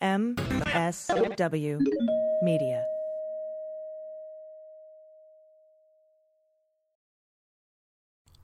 [0.00, 1.80] MSW
[2.40, 2.84] Media.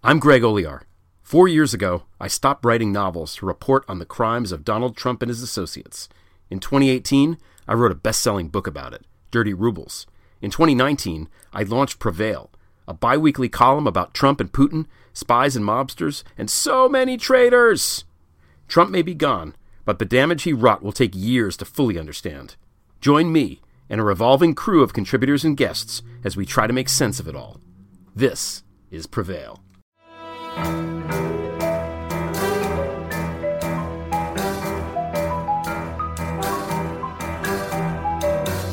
[0.02, 0.80] I'm Greg Olear.
[1.22, 5.22] Four years ago, I stopped writing novels to report on the crimes of Donald Trump
[5.22, 6.08] and his associates.
[6.50, 7.38] In 2018,
[7.68, 10.08] I wrote a best selling book about it, Dirty Rubles.
[10.42, 12.50] In 2019, I launched Prevail,
[12.88, 18.04] a bi weekly column about Trump and Putin, spies and mobsters, and so many traitors.
[18.66, 22.56] Trump may be gone, but the damage he wrought will take years to fully understand.
[23.00, 26.88] Join me and a revolving crew of contributors and guests as we try to make
[26.88, 27.60] sense of it all.
[28.14, 29.60] This is Prevail.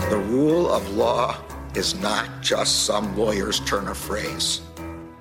[0.09, 1.37] The rule of law
[1.75, 4.61] is not just some lawyer's turn of phrase.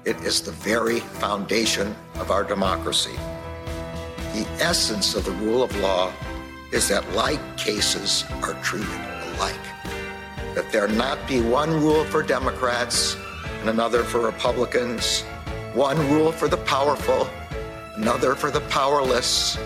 [0.05, 3.17] It is the very foundation of our democracy.
[4.33, 6.13] The essence of the rule of law
[6.73, 8.89] is that like cases are treated
[9.35, 9.55] alike.
[10.55, 13.17] That there not be one rule for Democrats
[13.61, 15.23] and another for Republicans,
[15.75, 17.29] one rule for the powerful,
[17.97, 19.57] another for the powerless,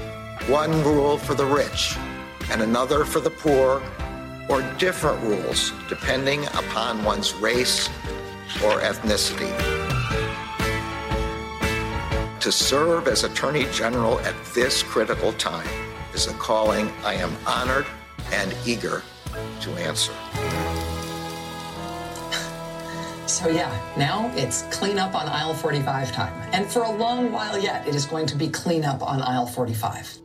[0.49, 1.97] one rule for the rich
[2.51, 3.83] and another for the poor,
[4.49, 7.89] or different rules depending upon one's race
[8.63, 9.53] or ethnicity.
[12.41, 15.69] To serve as Attorney General at this critical time
[16.13, 17.87] is a calling I am honored
[18.33, 19.03] and eager
[19.61, 20.13] to answer.
[23.27, 26.51] So, yeah, now it's clean up on aisle 45 time.
[26.53, 29.47] And for a long while yet, it is going to be clean up on aisle
[29.47, 30.19] 45.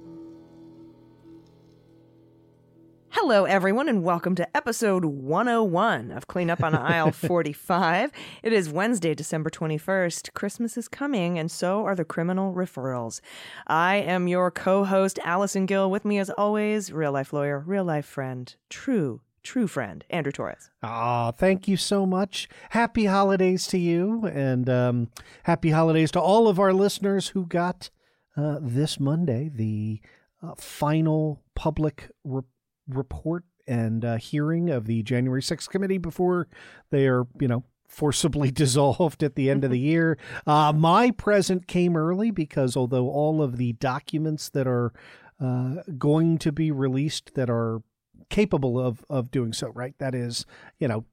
[3.12, 8.12] Hello, everyone, and welcome to episode 101 of Clean Up on Aisle 45.
[8.44, 10.32] It is Wednesday, December 21st.
[10.34, 13.20] Christmas is coming, and so are the criminal referrals.
[13.66, 15.90] I am your co host, Allison Gill.
[15.90, 20.70] With me, as always, real life lawyer, real life friend, true, true friend, Andrew Torrez.
[20.84, 22.48] Ah, thank you so much.
[22.70, 25.10] Happy holidays to you, and um,
[25.44, 27.90] happy holidays to all of our listeners who got
[28.38, 30.00] uh, this Monday the
[30.44, 32.46] uh, final public report
[32.90, 36.48] report and uh, hearing of the January 6th committee before
[36.90, 40.18] they are, you know, forcibly dissolved at the end of the year.
[40.48, 44.94] Uh, my present came early because although all of the documents that are
[45.40, 47.82] uh, going to be released that are
[48.30, 49.96] capable of of doing so, right?
[50.00, 50.46] That is,
[50.80, 51.06] you know,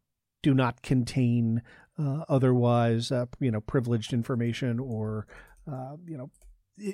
[0.42, 1.62] do not contain
[1.98, 5.26] uh, otherwise, uh, you know, privileged information or,
[5.70, 6.30] uh, you know,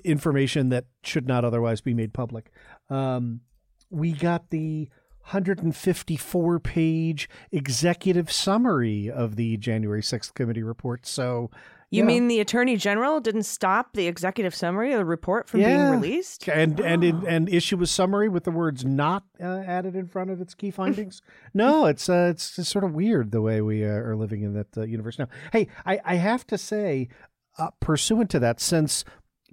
[0.05, 2.51] information that should not otherwise be made public.
[2.89, 3.41] Um,
[3.93, 4.89] we got the
[5.27, 11.07] 154 page executive summary of the January 6th committee report.
[11.07, 11.51] So,
[11.93, 15.77] you mean the attorney general didn't stop the executive summary of the report from yeah.
[15.77, 16.49] being released?
[16.49, 16.85] And oh.
[16.85, 20.41] and in, and issue a summary with the words "not" uh, added in front of
[20.41, 21.21] its key findings.
[21.55, 24.55] no, it's uh, it's just sort of weird the way we uh, are living in
[24.55, 25.29] that uh, universe now.
[25.53, 27.09] Hey, I, I have to say,
[27.59, 29.05] uh, pursuant to that, since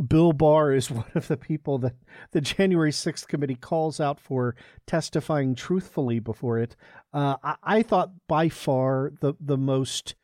[0.08, 1.96] Bill Barr is one of the people that
[2.32, 4.56] the January 6th committee calls out for
[4.86, 6.76] testifying truthfully before it.
[7.14, 10.16] Uh, I, I, thought by far the, the most,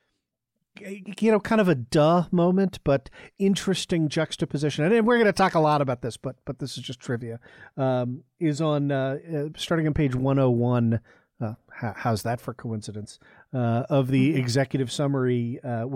[0.79, 3.09] you know, kind of a duh moment, but
[3.39, 4.85] interesting juxtaposition.
[4.85, 7.39] And we're going to talk a lot about this, but but this is just trivia.
[7.75, 10.99] Um, is on uh, uh, starting on page 101.
[11.41, 13.19] Uh, how's that for coincidence?
[13.53, 14.39] Uh, of the mm-hmm.
[14.39, 15.87] executive summary uh,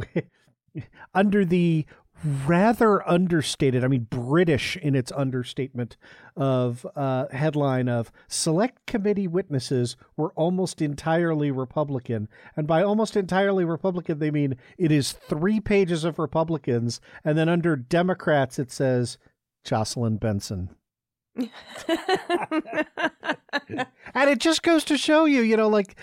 [1.14, 1.86] under the
[2.24, 5.98] rather understated, I mean, British in its understatement
[6.36, 12.28] of uh, headline of select committee witnesses were almost entirely Republican.
[12.56, 17.00] And by almost entirely Republican, they mean it is three pages of Republicans.
[17.24, 19.18] And then under Democrats, it says
[19.64, 20.70] Jocelyn Benson.
[21.36, 21.46] and
[24.30, 25.96] it just goes to show you, you know, like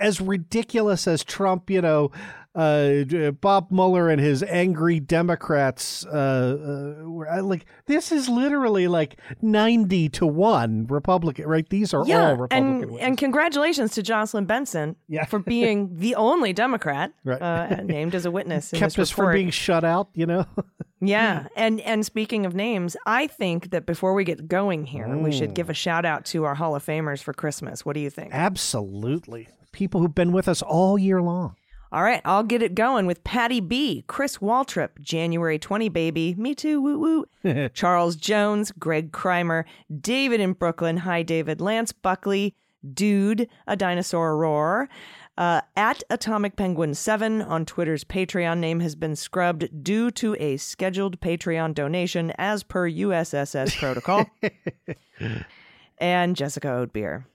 [0.00, 2.10] as ridiculous as Trump, you know,
[2.54, 3.04] uh,
[3.40, 6.98] Bob Mueller and his angry Democrats, uh,
[7.30, 11.68] uh, like this is literally like ninety to one Republican, right?
[11.68, 12.90] These are yeah, all Republican.
[12.90, 15.26] And, and congratulations to Jocelyn Benson yeah.
[15.26, 17.40] for being the only Democrat right.
[17.40, 18.72] uh, named as a witness.
[18.72, 19.26] Kept us report.
[19.26, 20.44] from being shut out, you know.
[21.00, 25.22] yeah, and and speaking of names, I think that before we get going here, mm.
[25.22, 27.86] we should give a shout out to our Hall of Famers for Christmas.
[27.86, 28.34] What do you think?
[28.34, 31.54] Absolutely, people who've been with us all year long.
[31.92, 36.54] All right, I'll get it going with Patty B, Chris Waltrip, January 20 baby, me
[36.54, 37.68] too, woo woo.
[37.74, 39.64] Charles Jones, Greg Kreimer,
[40.00, 42.54] David in Brooklyn, hi David, Lance Buckley,
[42.94, 44.88] Dude, a dinosaur roar.
[45.36, 50.56] Uh, at Atomic Penguin 7 on Twitter's Patreon name has been scrubbed due to a
[50.58, 54.26] scheduled Patreon donation as per USSS protocol.
[56.00, 57.26] and Jessica Oatbeer.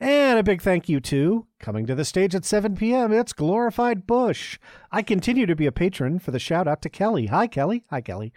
[0.00, 3.12] And a big thank you to coming to the stage at 7 p.m.
[3.12, 4.58] It's Glorified Bush.
[4.90, 7.26] I continue to be a patron for the shout out to Kelly.
[7.26, 7.84] Hi, Kelly.
[7.90, 8.32] Hi, Kelly.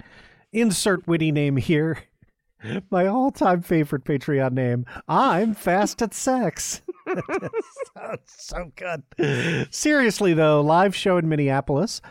[0.52, 2.04] Insert witty name here.
[2.92, 4.86] My all time favorite Patreon name.
[5.08, 6.82] I'm fast at sex.
[8.26, 9.04] so good.
[9.72, 12.02] Seriously, though, live show in Minneapolis.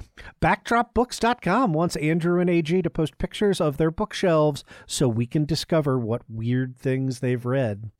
[0.40, 5.98] Backdropbooks.com wants Andrew and AG to post pictures of their bookshelves so we can discover
[5.98, 7.90] what weird things they've read.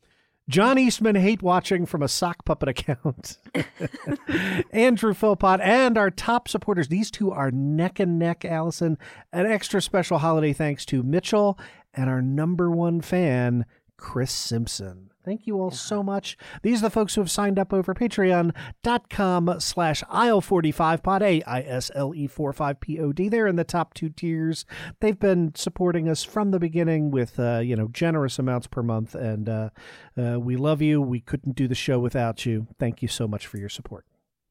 [0.49, 3.37] John Eastman hate watching from a sock puppet account.
[4.73, 6.89] Andrew Philpott and our top supporters.
[6.89, 8.97] These two are neck and neck, Allison.
[9.31, 11.59] An extra special holiday thanks to Mitchell
[11.99, 13.67] and our number one fan,
[13.97, 15.11] Chris Simpson.
[15.25, 16.39] Thank you all so much.
[16.63, 23.29] These are the folks who have signed up over patreon.com slash aisle45pod, A-I-S-L-E-4-5-P-O-D.
[23.29, 24.65] They're in the top two tiers.
[25.01, 29.17] They've been supporting us from the beginning with, uh, you know, generous amounts per month.
[29.17, 29.71] And uh,
[30.17, 31.03] uh, we love you.
[31.03, 32.69] We couldn't do the show without you.
[32.79, 34.05] Thank you so much for your support.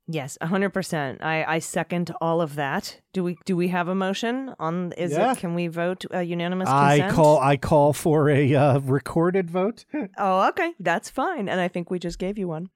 [0.09, 1.21] Yes, hundred percent.
[1.21, 3.01] I I second all of that.
[3.11, 4.93] Do we do we have a motion on?
[4.93, 5.33] Is Yeah.
[5.33, 5.37] it?
[5.39, 7.11] Can we vote uh, unanimous consent?
[7.11, 9.83] I call I call for a uh, recorded vote.
[10.17, 11.49] Oh, okay, that's fine.
[11.49, 12.69] And I think we just gave you one.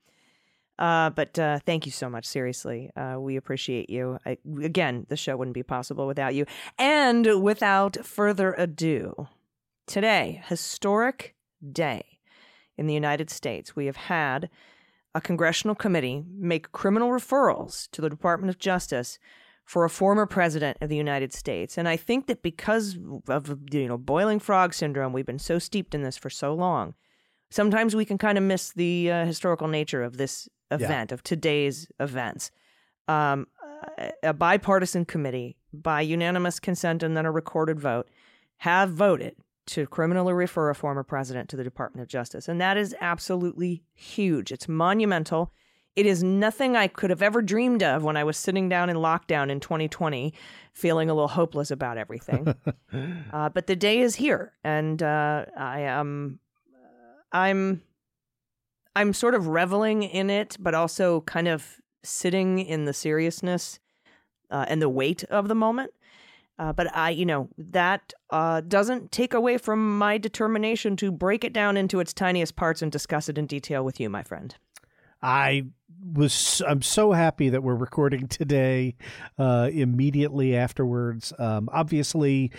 [0.78, 2.26] Uh, but uh, thank you so much.
[2.26, 4.18] Seriously, uh, we appreciate you.
[4.26, 6.46] I, again, the show wouldn't be possible without you.
[6.78, 9.28] And without further ado,
[9.86, 11.36] today, historic
[11.72, 12.20] day
[12.78, 14.50] in the United States, we have had
[15.14, 19.20] a congressional committee make criminal referrals to the Department of Justice
[19.66, 21.78] for a former president of the United States.
[21.78, 22.98] And I think that because
[23.28, 26.94] of you know boiling frog syndrome, we've been so steeped in this for so long.
[27.50, 31.88] Sometimes we can kind of miss the uh, historical nature of this event, of today's
[32.00, 32.50] events.
[33.08, 33.48] Um,
[34.24, 38.10] a bipartisan committee, by unanimous consent and then a recorded vote,
[38.58, 39.36] have voted
[39.68, 42.48] to criminally refer a former president to the Department of Justice.
[42.48, 44.52] And that is absolutely huge.
[44.52, 45.54] It's monumental.
[45.96, 48.96] It is nothing I could have ever dreamed of when I was sitting down in
[48.96, 50.34] lockdown in 2020,
[50.74, 52.56] feeling a little hopeless about everything.
[53.34, 56.40] uh, but the day is here, and uh, I am,
[57.32, 57.82] I'm,
[58.96, 63.80] I'm sort of reveling in it, but also kind of sitting in the seriousness
[64.50, 65.92] uh, and the weight of the moment.
[66.62, 71.44] Uh, but I, you know, that uh, doesn't take away from my determination to break
[71.44, 74.56] it down into its tiniest parts and discuss it in detail with you, my friend.
[75.24, 75.66] I
[76.14, 78.96] was I'm so happy that we're recording today
[79.40, 81.34] uh, immediately afterwards.
[81.40, 82.52] Um, obviously,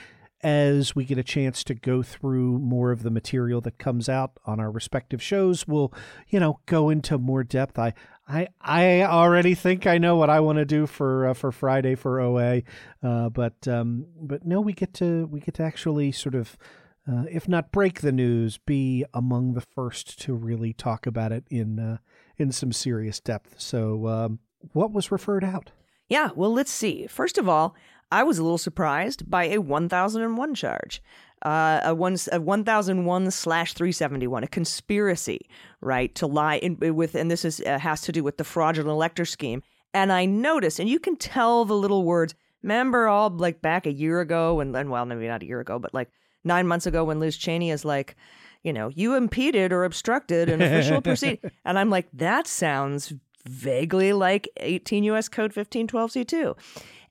[0.42, 4.32] as we get a chance to go through more of the material that comes out
[4.44, 5.92] on our respective shows, we'll
[6.28, 7.78] you know go into more depth.
[7.78, 7.94] I
[8.26, 11.94] I I already think I know what I want to do for uh, for Friday
[11.94, 12.62] for OA,
[13.02, 16.56] uh, but um, but no, we get to we get to actually sort of.
[17.04, 21.42] Uh, if not break the news, be among the first to really talk about it
[21.50, 21.96] in uh,
[22.36, 23.60] in some serious depth.
[23.60, 24.38] So, um,
[24.72, 25.72] what was referred out?
[26.08, 27.06] Yeah, well, let's see.
[27.06, 27.74] First of all,
[28.12, 31.02] I was a little surprised by a 1001 charge.
[31.40, 35.40] Uh, a one a 1001 slash 371 a conspiracy
[35.80, 38.88] right to lie in, with and this is uh, has to do with the fraudulent
[38.88, 39.60] elector scheme
[39.92, 43.92] and i noticed and you can tell the little words remember all like back a
[43.92, 46.08] year ago and then well maybe not a year ago but like
[46.44, 48.14] nine months ago when liz cheney is like
[48.62, 53.12] you know you impeded or obstructed an official proceeding and i'm like that sounds
[53.44, 56.56] vaguely like 18 us code 1512c2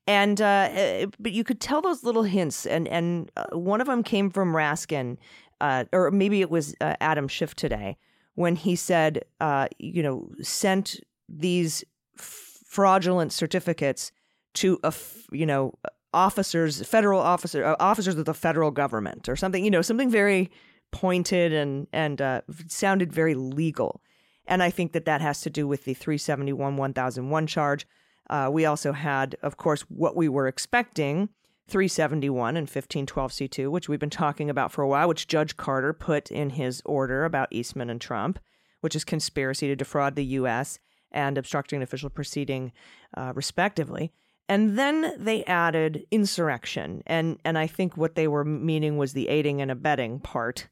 [0.08, 3.88] and uh, uh, but you could tell those little hints, and and uh, one of
[3.88, 5.18] them came from Raskin,
[5.60, 7.98] uh, or maybe it was uh, Adam Schiff today
[8.36, 11.84] when he said, uh, you know, sent these
[12.16, 14.12] fraudulent certificates
[14.54, 14.94] to a
[15.32, 15.74] you know
[16.14, 20.50] officers, federal officer, uh, officers of the federal government, or something, you know, something very
[20.92, 24.02] pointed and and uh, sounded very legal.
[24.48, 27.88] And I think that that has to do with the 371 1001 charge.
[28.32, 31.30] Uh, we also had, of course, what we were expecting
[31.68, 36.32] 371 and 1512C2, which we've been talking about for a while, which Judge Carter put
[36.32, 38.40] in his order about Eastman and Trump,
[38.80, 40.80] which is conspiracy to defraud the U.S.
[41.12, 42.72] and obstructing an official proceeding,
[43.16, 44.14] uh, respectively.
[44.48, 47.04] And then they added insurrection.
[47.06, 50.68] And, and I think what they were meaning was the aiding and abetting part,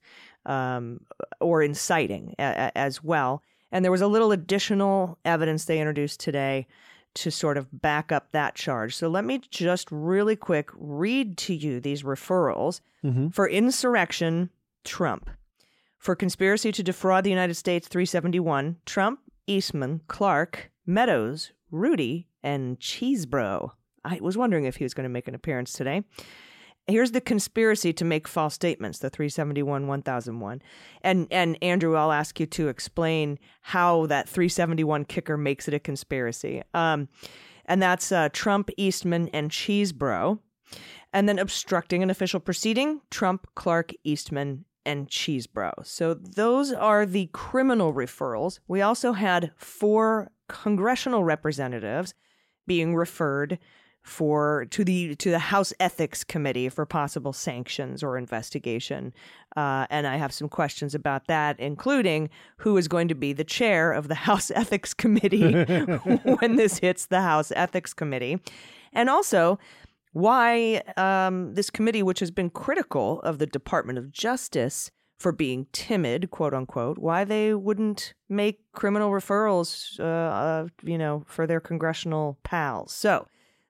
[0.45, 1.01] um,
[1.39, 3.43] or inciting a- a- as well.
[3.71, 6.67] And there was a little additional evidence they introduced today
[7.15, 8.95] to sort of back up that charge.
[8.95, 13.29] So let me just really quick read to you these referrals mm-hmm.
[13.29, 14.49] for insurrection,
[14.83, 15.29] Trump.
[15.97, 23.71] For conspiracy to defraud the United States, 371, Trump, Eastman, Clark, Meadows, Rudy, and Chesebro.
[24.05, 26.03] I was wondering if he was going to make an appearance today.
[26.89, 30.61] Here's the conspiracy to make false statements, the 371 1001.
[31.01, 35.79] And and Andrew, I'll ask you to explain how that 371 kicker makes it a
[35.79, 36.61] conspiracy.
[36.73, 37.07] Um,
[37.65, 40.39] and that's uh, Trump, Eastman, and Chesebro.
[41.11, 45.85] And then obstructing an official proceeding, Trump, Clark, Eastman, and Chesebro.
[45.85, 48.59] So those are the criminal referrals.
[48.67, 52.13] We also had four congressional representatives
[52.67, 53.59] being referred
[54.01, 59.13] for to the to the House Ethics Committee for possible sanctions or investigation,
[59.55, 63.43] uh, and I have some questions about that, including who is going to be the
[63.43, 65.53] chair of the House Ethics Committee
[66.39, 68.39] when this hits the House Ethics Committee,
[68.93, 69.59] and also
[70.13, 74.89] why um, this committee, which has been critical of the Department of Justice
[75.19, 81.23] for being timid, quote unquote, why they wouldn't make criminal referrals, uh, uh, you know,
[81.27, 82.93] for their congressional pals.
[82.93, 83.27] So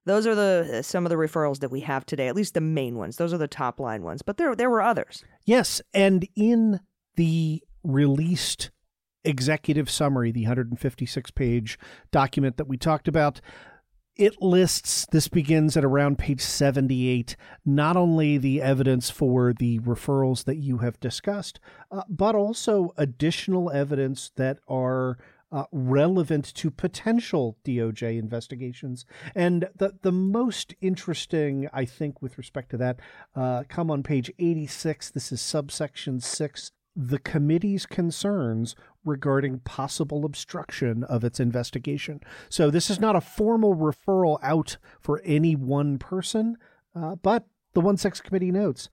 [0.10, 2.96] those are the some of the referrals that we have today, at least the main
[2.96, 3.18] ones.
[3.18, 5.24] Those are the top line ones, but there there were others.
[5.46, 6.80] Yes, and in
[7.16, 8.72] the released
[9.24, 11.78] executive summary, the 156 page
[12.12, 13.40] document that we talked about,
[14.16, 20.44] it lists this begins at around page 78 not only the evidence for the referrals
[20.46, 21.60] that you have discussed
[21.92, 25.18] uh, but also additional evidence that are
[25.52, 29.06] uh, relevant to potential DOJ investigations.
[29.36, 33.00] And the, the most interesting, I think, with respect to that,
[33.36, 35.12] uh, come on page 86.
[35.12, 38.76] This is subsection 6 the committee's concerns
[39.06, 42.20] regarding possible obstruction of its investigation.
[42.50, 46.58] So, this is not a formal referral out for any one person,
[46.94, 48.90] uh, but the 1 6 committee notes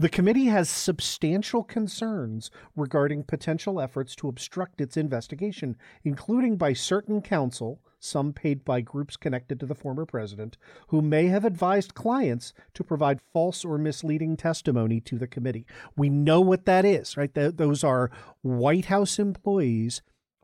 [0.00, 7.20] the committee has substantial concerns regarding potential efforts to obstruct its investigation, including by certain
[7.20, 12.54] counsel, some paid by groups connected to the former president, who may have advised clients
[12.72, 15.66] to provide false or misleading testimony to the committee.
[15.94, 17.34] We know what that is, right?
[17.34, 20.00] those are White House employees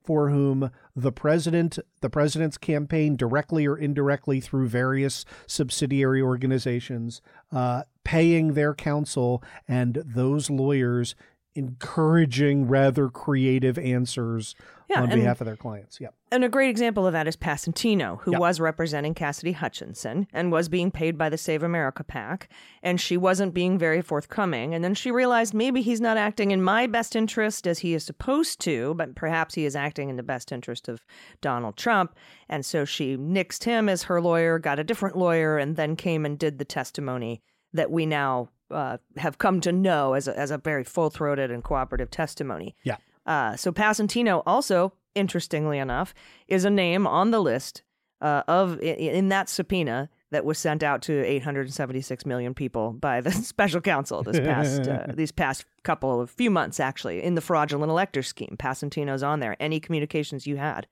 [0.07, 7.21] for whom the president, the president's campaign, directly or indirectly through various subsidiary organizations,
[7.51, 11.17] uh, paying their counsel and those lawyers
[11.57, 14.55] encouraging rather creative answers
[14.89, 15.99] yeah, on behalf of their clients.
[16.01, 16.11] Yeah.
[16.31, 20.69] And a great example of that is Passantino, who was representing Cassidy Hutchinson and was
[20.69, 22.49] being paid by the Save America PAC.
[22.83, 24.73] And she wasn't being very forthcoming.
[24.73, 28.05] And then she realized maybe he's not acting in my best interest as he is
[28.05, 31.05] supposed to, but perhaps he is acting in the best interest of
[31.41, 32.15] Donald Trump.
[32.49, 36.25] And so she nixed him as her lawyer, got a different lawyer, and then came
[36.25, 37.43] and did the testimony
[37.77, 41.51] that we now uh, have come to know as a, as a very full throated
[41.51, 42.75] and cooperative testimony.
[42.83, 42.97] Yeah.
[43.25, 46.15] Uh, so Passantino also, interestingly enough,
[46.49, 47.83] is a name on the list
[48.21, 53.21] uh, of in, in, that subpoena that was sent out to 876 million people by
[53.21, 57.41] the special counsel this past uh, these past couple of few months actually in the
[57.41, 58.57] fraudulent elector scheme.
[58.59, 59.57] Passantino's on there.
[59.61, 60.87] Any communications you had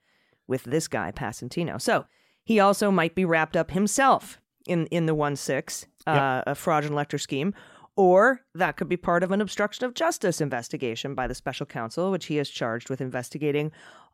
[0.47, 1.81] with this guy Passantino.
[1.81, 2.05] So
[2.45, 6.95] he also might be wrapped up himself in in the one six uh, a fraudulent
[6.95, 7.55] elector scheme,
[7.97, 12.11] or that could be part of an obstruction of justice investigation by the special counsel,
[12.11, 13.73] which he is charged with investigating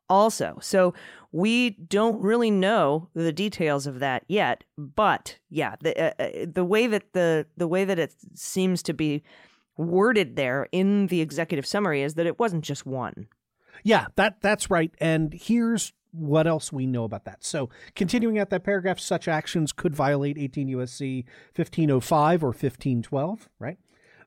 [0.09, 0.59] also.
[0.61, 0.93] So
[1.33, 6.65] we don't really know the details of that yet, but yeah, the uh, uh, the
[6.65, 9.23] way that the the way that it seems to be
[9.77, 13.29] worded there in the executive summary is that it wasn't just one.
[13.83, 14.93] Yeah, that that's right.
[14.99, 17.45] And here's what else we know about that.
[17.45, 21.25] So, continuing at that paragraph, such actions could violate 18 USC
[21.55, 23.79] 1505 or 1512, right?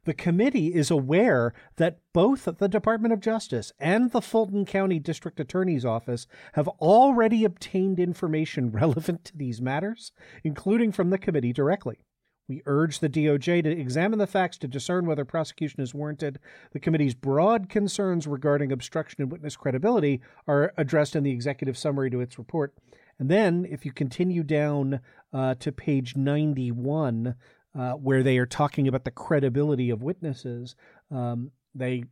[0.06, 5.40] The committee is aware that both the Department of Justice and the Fulton County District
[5.40, 10.12] Attorney's Office have already obtained information relevant to these matters,
[10.44, 12.00] including from the committee directly.
[12.48, 16.40] We urge the DOJ to examine the facts to discern whether prosecution is warranted.
[16.72, 22.10] The committee's broad concerns regarding obstruction and witness credibility are addressed in the executive summary
[22.10, 22.74] to its report.
[23.18, 25.00] And then, if you continue down
[25.32, 27.36] uh, to page 91,
[27.76, 30.76] uh, where they are talking about the credibility of witnesses,
[31.12, 32.04] um, they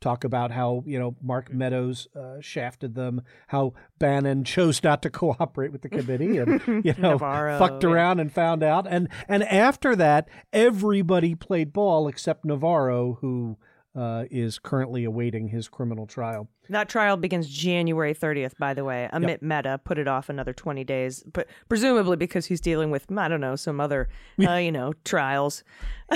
[0.00, 5.10] talk about how you know Mark Meadows uh, shafted them, how Bannon chose not to
[5.18, 8.22] cooperate with the committee, and you know Navarro, fucked around yeah.
[8.22, 13.58] and found out, and and after that, everybody played ball except Navarro, who
[13.98, 16.48] uh, is currently awaiting his criminal trial.
[16.68, 19.08] That trial begins January 30th, by the way.
[19.12, 19.42] Amit yep.
[19.42, 23.40] Mehta put it off another 20 days, but presumably because he's dealing with, I don't
[23.40, 24.08] know, some other,
[24.40, 25.64] uh, you know, trials.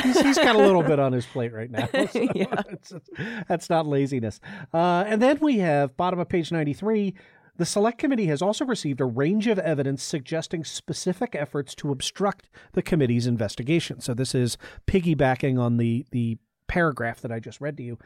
[0.01, 1.89] he's, he's got a little bit on his plate right now.
[2.13, 2.63] So yeah.
[3.49, 4.39] that's not laziness.
[4.73, 7.15] Uh, and then we have, bottom of page 93,
[7.57, 12.49] The Select Committee has also received a range of evidence suggesting specific efforts to obstruct
[12.75, 14.01] the committee's investigation.
[14.01, 16.39] So this is piggybacking on the the
[16.73, 17.99] paragraph that I just read to you.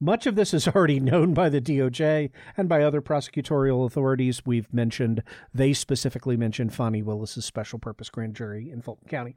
[0.00, 4.46] Much of this is already known by the DOJ and by other prosecutorial authorities.
[4.46, 9.34] We've mentioned, they specifically mentioned Fani Willis's special purpose grand jury in Fulton County.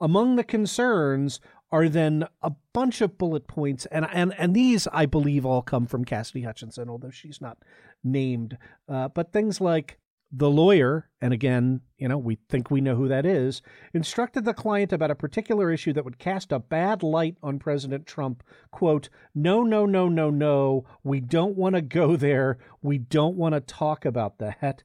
[0.00, 1.38] Among the concerns
[1.70, 5.86] are then a bunch of bullet points, and and and these I believe all come
[5.86, 7.58] from Cassidy Hutchinson, although she's not
[8.04, 8.58] named.
[8.88, 9.98] Uh, but things like
[10.32, 13.62] the lawyer, and again, you know, we think we know who that is,
[13.94, 18.06] instructed the client about a particular issue that would cast a bad light on President
[18.06, 18.42] Trump.
[18.70, 20.84] Quote, no, no, no, no, no.
[21.04, 22.58] We don't want to go there.
[22.82, 24.82] We don't want to talk about that.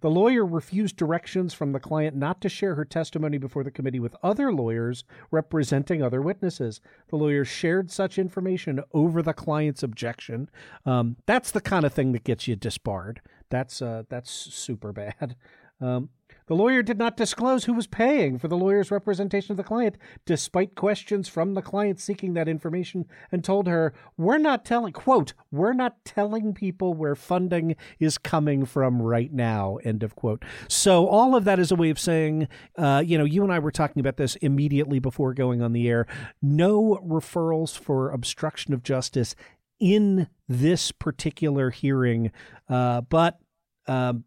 [0.00, 4.00] The lawyer refused directions from the client not to share her testimony before the committee
[4.00, 6.80] with other lawyers representing other witnesses.
[7.08, 10.48] The lawyer shared such information over the client's objection.
[10.86, 13.20] Um, that's the kind of thing that gets you disbarred.
[13.50, 15.36] That's uh, that's super bad.
[15.80, 16.10] Um,
[16.46, 19.96] the lawyer did not disclose who was paying for the lawyer's representation of the client,
[20.26, 25.32] despite questions from the client seeking that information, and told her, We're not telling, quote,
[25.50, 30.44] we're not telling people where funding is coming from right now, end of quote.
[30.68, 33.58] So, all of that is a way of saying, uh, you know, you and I
[33.58, 36.06] were talking about this immediately before going on the air.
[36.42, 39.34] No referrals for obstruction of justice
[39.80, 42.30] in this particular hearing,
[42.68, 43.38] uh, but.
[43.86, 44.24] Um,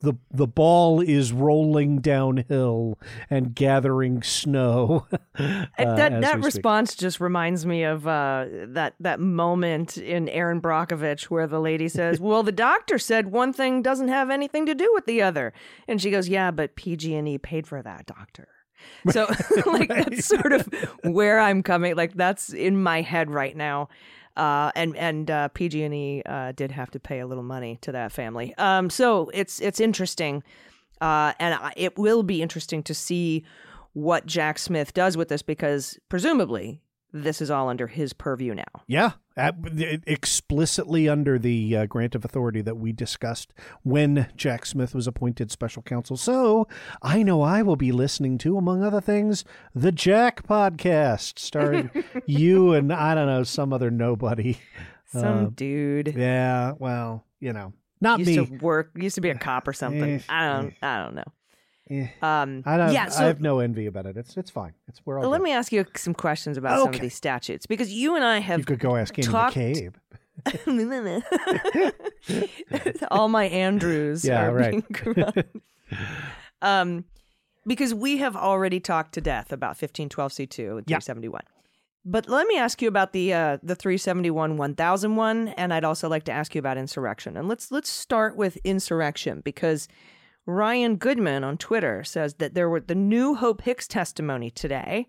[0.00, 2.98] the the ball is rolling downhill
[3.30, 5.06] and gathering snow.
[5.38, 11.24] uh, that that response just reminds me of uh, that that moment in Erin Brockovich
[11.24, 14.90] where the lady says, "Well, the doctor said one thing doesn't have anything to do
[14.94, 15.52] with the other,"
[15.88, 18.48] and she goes, "Yeah, but PG&E paid for that doctor."
[19.10, 19.26] So,
[19.64, 20.68] like that's sort of
[21.02, 21.96] where I'm coming.
[21.96, 23.88] Like that's in my head right now.
[24.36, 28.12] Uh, and and uh, PG&E uh, did have to pay a little money to that
[28.12, 28.54] family.
[28.58, 30.42] Um, so it's it's interesting,
[31.00, 33.44] uh, and it will be interesting to see
[33.94, 36.82] what Jack Smith does with this because presumably
[37.22, 38.64] this is all under his purview now.
[38.86, 39.12] Yeah,
[40.06, 45.50] explicitly under the uh, grant of authority that we discussed when Jack Smith was appointed
[45.50, 46.16] special counsel.
[46.16, 46.68] So
[47.02, 51.90] I know I will be listening to, among other things, the Jack podcast, starring
[52.26, 54.58] you and I don't know some other nobody,
[55.06, 56.14] some uh, dude.
[56.16, 58.46] Yeah, well, you know, not used me.
[58.46, 60.22] To work used to be a cop or something.
[60.28, 60.74] I don't.
[60.82, 61.24] I don't know.
[61.88, 62.92] Eh, um, I don't.
[62.92, 64.16] Yeah, so, I have no envy about it.
[64.16, 64.72] It's it's fine.
[64.88, 65.30] It's we're all.
[65.30, 65.44] Let good.
[65.44, 66.84] me ask you some questions about okay.
[66.84, 68.58] some of these statutes because you and I have.
[68.58, 69.56] You could go ask Andy talked...
[69.56, 69.94] McCabe.
[73.10, 74.84] all my Andrews yeah, are right.
[76.62, 77.04] um,
[77.66, 81.28] because we have already talked to death about fifteen twelve C two and three seventy
[81.28, 81.42] one.
[82.08, 86.22] But let me ask you about the uh, the 371 1001 and I'd also like
[86.24, 87.36] to ask you about insurrection.
[87.36, 89.88] And let's let's start with insurrection because
[90.46, 95.08] Ryan Goodman on Twitter says that there were the new Hope Hicks testimony today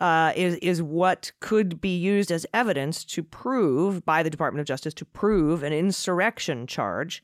[0.00, 4.66] uh, is is what could be used as evidence to prove by the Department of
[4.66, 7.22] Justice to prove an insurrection charge.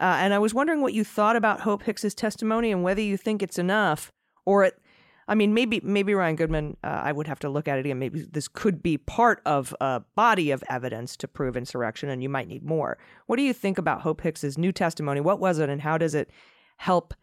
[0.00, 3.18] Uh, and I was wondering what you thought about Hope Hicks's testimony and whether you
[3.18, 4.10] think it's enough,
[4.46, 4.80] or it.
[5.28, 6.76] I mean, maybe maybe Ryan Goodman.
[6.82, 7.98] Uh, I would have to look at it again.
[7.98, 12.30] Maybe this could be part of a body of evidence to prove insurrection, and you
[12.30, 12.96] might need more.
[13.26, 15.20] What do you think about Hope Hicks's new testimony?
[15.20, 16.30] What was it, and how does it
[16.76, 17.14] help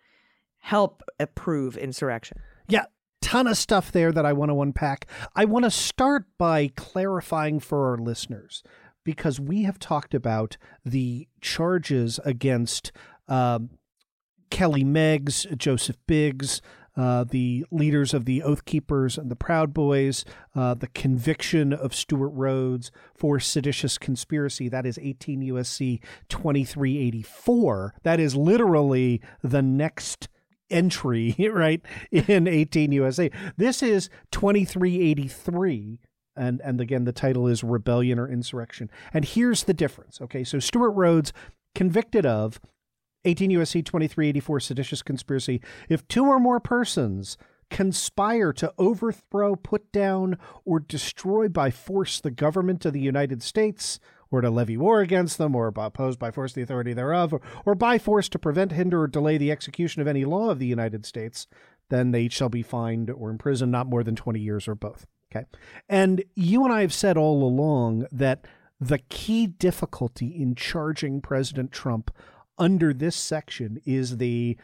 [0.59, 2.37] help approve insurrection.
[2.67, 2.85] Yeah,
[3.21, 5.07] ton of stuff there that I want to unpack.
[5.35, 8.63] I want to start by clarifying for our listeners
[9.03, 12.91] because we have talked about the charges against
[13.27, 13.71] um,
[14.49, 16.61] Kelly Meggs, Joseph Biggs,
[16.95, 20.25] uh, the leaders of the Oath Keepers and the Proud Boys,
[20.55, 24.67] uh, the conviction of Stewart Rhodes for seditious conspiracy.
[24.67, 27.95] That is 18 USC 2384.
[28.03, 30.27] That is literally the next
[30.69, 33.31] entry, right, in 18 USA.
[33.57, 35.99] This is 2383
[36.33, 40.59] and and again the title is rebellion or insurrection and here's the difference okay so
[40.59, 41.33] stewart rhodes
[41.75, 42.61] convicted of
[43.25, 45.61] 18 USC 2384 seditious conspiracy.
[45.89, 47.37] If two or more persons
[47.69, 53.99] conspire to overthrow, put down, or destroy by force the government of the United States,
[54.29, 57.73] or to levy war against them, or oppose by force the authority thereof, or, or
[57.73, 61.05] by force to prevent, hinder, or delay the execution of any law of the United
[61.05, 61.47] States,
[61.89, 65.07] then they shall be fined or imprisoned not more than 20 years or both.
[65.33, 65.45] Okay.
[65.87, 68.45] And you and I have said all along that
[68.79, 72.11] the key difficulty in charging President Trump
[72.61, 74.55] under this section is the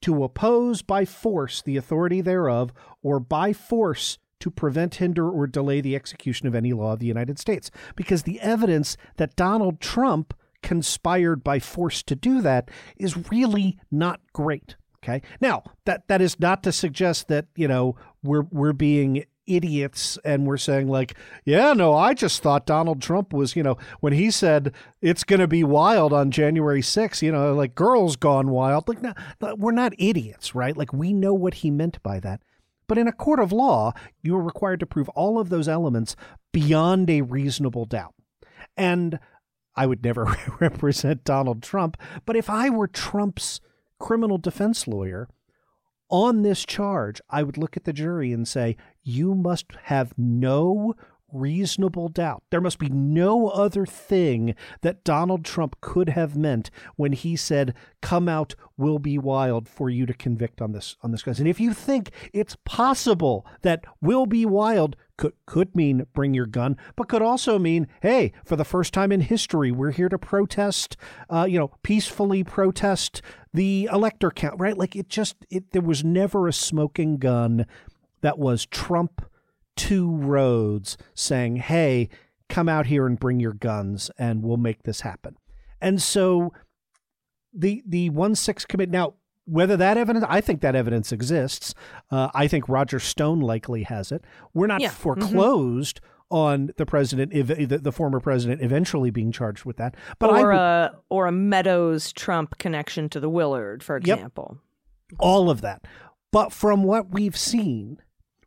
[0.00, 5.80] to oppose by force the authority thereof, or by force to prevent, hinder, or delay
[5.80, 7.70] the execution of any law of the United States.
[7.96, 14.20] Because the evidence that Donald Trump conspired by force to do that is really not
[14.32, 14.76] great.
[15.02, 15.22] Okay.
[15.40, 20.46] Now, that that is not to suggest that, you know, we're we're being idiots and
[20.46, 24.30] we're saying like, yeah, no, I just thought Donald Trump was, you know, when he
[24.30, 28.88] said it's going to be wild on January 6th, you know, like girls gone wild.
[28.88, 29.14] Like no,
[29.56, 30.76] we're not idiots, right?
[30.76, 32.42] Like we know what he meant by that.
[32.88, 36.14] But in a court of law, you are required to prove all of those elements
[36.52, 38.14] beyond a reasonable doubt.
[38.76, 39.18] And
[39.74, 43.60] I would never represent Donald Trump, but if I were Trump's
[43.98, 45.28] criminal defense lawyer,
[46.08, 50.94] on this charge, I would look at the jury and say, you must have no
[51.32, 52.42] reasonable doubt.
[52.50, 57.74] There must be no other thing that Donald Trump could have meant when he said,
[58.00, 61.38] "Come out, will be wild," for you to convict on this on this case.
[61.38, 66.46] And if you think it's possible that "will be wild" could could mean bring your
[66.46, 70.18] gun, but could also mean, hey, for the first time in history, we're here to
[70.18, 70.96] protest,
[71.30, 74.76] uh, you know, peacefully protest the elector count, right?
[74.76, 77.66] Like it just it there was never a smoking gun
[78.20, 79.24] that was Trump
[79.76, 82.08] to Rhodes saying, "Hey,
[82.48, 85.36] come out here and bring your guns, and we'll make this happen."
[85.80, 86.52] And so
[87.52, 89.14] the the one six commit now.
[89.48, 91.72] Whether that evidence, I think that evidence exists.
[92.10, 94.24] Uh, I think Roger Stone likely has it.
[94.52, 94.88] We're not Yeah.
[94.88, 94.96] Mm-hmm.
[94.96, 96.00] foreclosed
[96.32, 99.94] on the president, ev- the, the former president, eventually being charged with that.
[100.18, 104.16] But or would- a or a Meadows Trump connection to the Willard, for Yep.
[104.18, 104.58] example.
[105.20, 105.84] all of that.
[106.32, 107.98] But from what we've seen,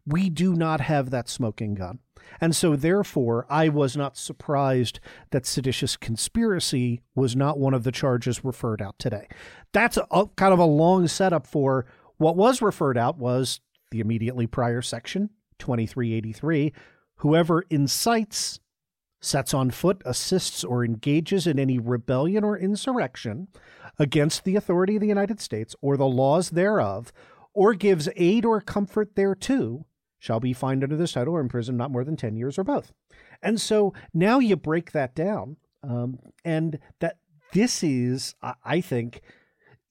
[0.10, 2.00] we do not have that smoking gun.
[2.41, 5.00] And so, therefore, I was not surprised
[5.32, 9.28] that seditious conspiracy was not one of the charges referred out today.
[9.72, 11.86] That's a, a- kind of a long setup for
[12.17, 16.74] what was referred out was the immediately prior section, 2383.
[17.17, 18.60] Whoever incites,
[19.22, 23.48] sets on foot, assists, or engages in any rebellion or insurrection
[23.98, 27.12] against the authority of the United States or the laws thereof,
[27.54, 29.86] or gives aid or comfort thereto,
[30.19, 32.91] shall be fined under this title or imprisoned not more than 10 years or both.
[33.41, 37.17] And so now you break that down, um, and that
[37.53, 39.21] this is, I- think,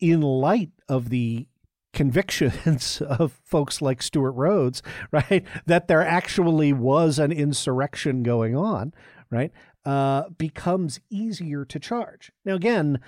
[0.01, 1.49] in light of the
[1.93, 8.93] convictions of folks like Stewart Rhodes, right, that there actually was an insurrection going on,
[9.31, 9.51] right,
[9.85, 12.31] uh, becomes easier to charge.
[12.45, 13.01] Now, again,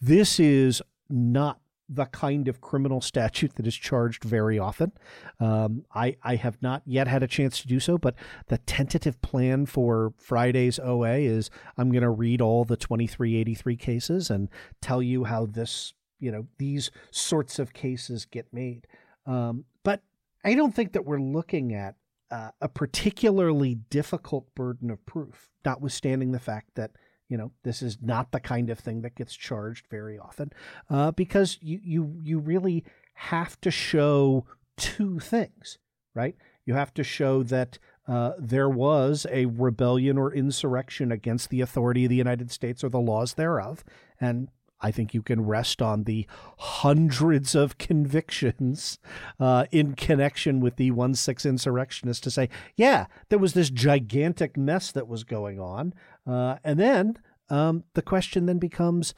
[0.00, 1.60] this is not
[1.94, 4.92] the kind of criminal statute that is charged very often.
[5.40, 8.14] Um, I, I have not yet had a chance to do so, but
[8.48, 14.30] the tentative plan for Friday's OA is I'm going to read all the 2383 cases
[14.30, 14.48] and
[14.80, 18.86] tell you how this, you know, these sorts of cases get made.
[19.26, 20.02] Um, but
[20.44, 21.96] I don't think that we're looking at
[22.30, 26.92] uh, a particularly difficult burden of proof, notwithstanding the fact that
[27.32, 30.52] you know this is not the kind of thing that gets charged very often,
[30.90, 34.44] uh, because you you you really have to show
[34.76, 35.78] two things,
[36.14, 36.36] right?
[36.66, 42.04] You have to show that uh, there was a rebellion or insurrection against the authority
[42.04, 43.82] of the United States or the laws thereof,
[44.20, 44.48] and
[44.82, 46.26] I think you can rest on the
[46.58, 48.98] hundreds of convictions
[49.38, 54.56] uh, in connection with the 1 6 insurrectionists to say, yeah, there was this gigantic
[54.56, 55.94] mess that was going on.
[56.26, 57.18] Uh, and then
[57.50, 59.14] um, the question then becomes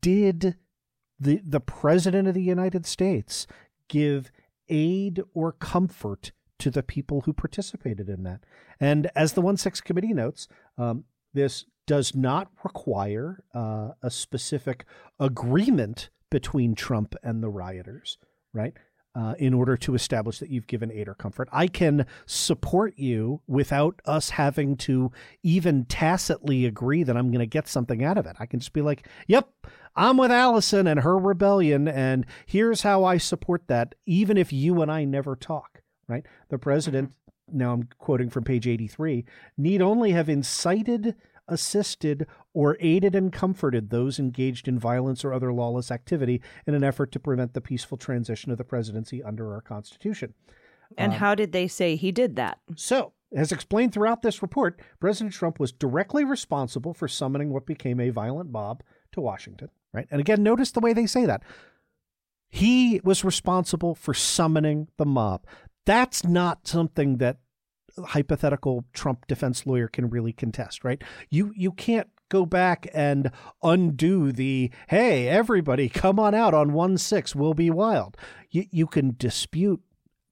[0.00, 0.56] did
[1.20, 3.46] the, the President of the United States
[3.88, 4.30] give
[4.68, 8.40] aid or comfort to the people who participated in that?
[8.80, 14.84] And as the 1 6 committee notes, um, this does not require uh, a specific
[15.18, 18.18] agreement between Trump and the rioters,
[18.52, 18.74] right?
[19.14, 21.48] Uh, in order to establish that you've given aid or comfort.
[21.50, 25.10] I can support you without us having to
[25.42, 28.36] even tacitly agree that I'm going to get something out of it.
[28.38, 29.48] I can just be like, yep,
[29.96, 34.80] I'm with Allison and her rebellion, and here's how I support that, even if you
[34.82, 36.24] and I never talk, right?
[36.50, 37.12] The president,
[37.52, 39.24] now I'm quoting from page 83,
[39.56, 41.16] need only have incited
[41.48, 46.84] assisted, or aided and comforted those engaged in violence or other lawless activity in an
[46.84, 50.34] effort to prevent the peaceful transition of the presidency under our Constitution.
[50.96, 52.58] And um, how did they say he did that?
[52.76, 58.00] So, as explained throughout this report, President Trump was directly responsible for summoning what became
[58.00, 58.82] a violent mob
[59.12, 60.06] to Washington, right?
[60.10, 61.42] And again, notice the way they say that.
[62.48, 65.44] He was responsible for summoning the mob.
[65.84, 67.38] That's not something that
[68.06, 71.02] hypothetical Trump defense lawyer can really contest, right?
[71.30, 73.30] You you can't go back and
[73.62, 78.16] undo the hey everybody come on out on 1 6 we'll be wild.
[78.50, 79.80] You you can dispute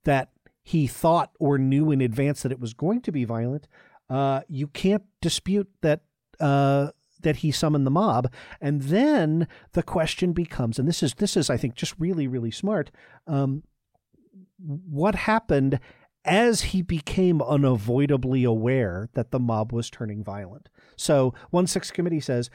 [0.03, 0.29] that
[0.63, 3.67] he thought or knew in advance that it was going to be violent.
[4.09, 6.01] Uh, you can't dispute that
[6.39, 6.89] uh,
[7.21, 11.49] that he summoned the mob, and then the question becomes, and this is this is
[11.49, 12.91] I think just really really smart.
[13.27, 13.63] Um,
[14.59, 15.79] what happened
[16.27, 20.69] as he became unavoidably aware that the mob was turning violent?
[20.95, 22.49] So one six committee says.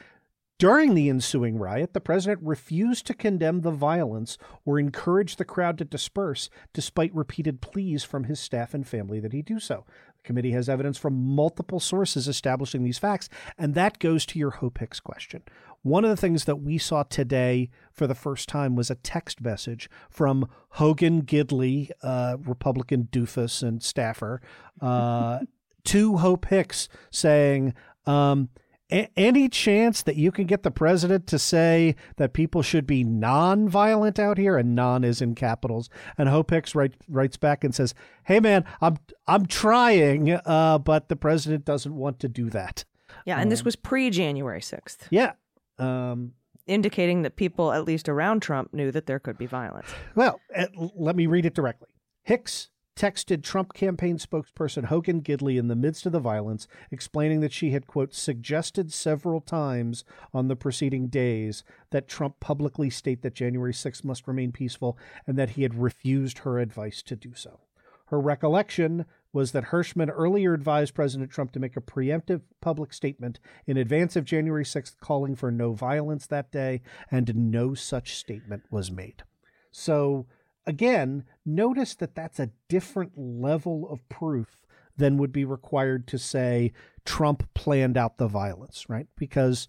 [0.59, 5.77] During the ensuing riot, the president refused to condemn the violence or encourage the crowd
[5.79, 9.85] to disperse, despite repeated pleas from his staff and family that he do so
[10.19, 14.53] The committee has evidence from multiple sources establishing these facts, and that goes to your
[14.53, 15.43] Hicks question.
[15.83, 19.41] One of the things that we saw today for the first time was a text
[19.41, 24.41] message from Hogan Gidley, uh, Republican doofus and staffer,
[24.81, 25.41] uh,
[25.85, 27.75] to Hope Hicks saying,
[28.07, 28.49] um,
[29.17, 34.19] any chance that you can get the president to say that people should be non-violent
[34.19, 35.89] out here and non is in capitals?
[36.19, 41.09] And hope hicks write, writes back and says hey man i'm i'm trying uh, but
[41.09, 42.85] the president doesn't want to do that.
[43.25, 45.33] Yeah and um, this was pre-january 6th yeah
[45.83, 46.33] um,
[46.67, 50.67] indicating that people at least around trump knew that there could be violence well uh,
[50.95, 51.89] let me read it directly
[52.23, 57.53] hicks texted Trump campaign spokesperson Hogan Gidley in the midst of the violence, explaining that
[57.53, 63.35] she had, quote, suggested several times on the preceding days that Trump publicly state that
[63.35, 67.61] January 6th must remain peaceful and that he had refused her advice to do so.
[68.07, 73.39] Her recollection was that Herschmann earlier advised President Trump to make a preemptive public statement
[73.67, 78.65] in advance of January 6th calling for no violence that day, and no such statement
[78.71, 79.23] was made.
[79.71, 80.27] So,
[80.67, 84.59] again, notice that that's a different level of proof
[84.97, 86.73] than would be required to say
[87.05, 89.07] Trump planned out the violence, right?
[89.17, 89.69] Because,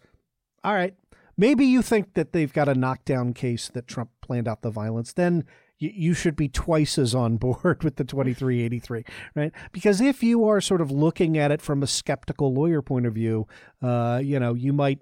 [0.63, 0.95] all right,
[1.37, 5.13] maybe you think that they've got a knockdown case that Trump planned out the violence,
[5.13, 5.45] then
[5.79, 9.03] you should be twice as on board with the 2383,
[9.35, 9.51] right?
[9.71, 13.13] Because if you are sort of looking at it from a skeptical lawyer point of
[13.13, 13.47] view,
[13.81, 14.99] uh, you know, you might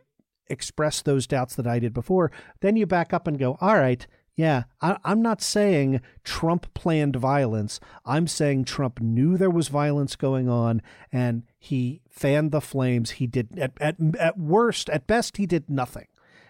[0.47, 2.31] express those doubts that I did before.
[2.59, 4.05] Then you back up and go, all right,
[4.35, 7.79] yeah, I, am not saying Trump planned violence.
[8.05, 10.81] I'm saying Trump knew there was violence going on
[11.11, 13.11] and he fanned the flames.
[13.11, 16.07] He did, at, at, at worst, at best, he did nothing.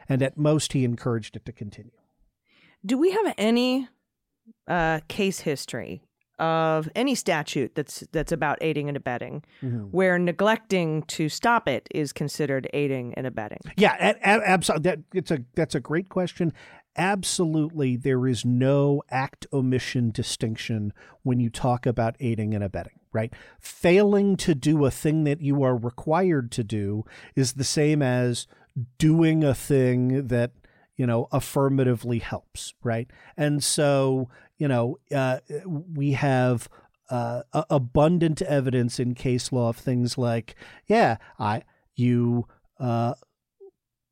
[0.07, 1.91] And at most, he encouraged it to continue.
[2.85, 3.87] Do we have any
[4.67, 6.01] uh, case history
[6.39, 9.83] of any statute that's that's about aiding and abetting, mm-hmm.
[9.91, 13.59] where neglecting to stop it is considered aiding and abetting.
[13.77, 14.89] Yeah, absolutely.
[14.89, 16.51] That, it's a that's a great question,
[16.95, 23.33] absolutely there is no act omission distinction when you talk about aiding and abetting, right?
[23.59, 28.47] Failing to do a thing that you are required to do is the same as
[28.97, 30.51] doing a thing that
[30.97, 36.67] you know affirmatively helps right and so you know uh, we have
[37.09, 40.55] uh, abundant evidence in case law of things like
[40.87, 41.61] yeah i
[41.95, 42.47] you
[42.79, 43.13] uh,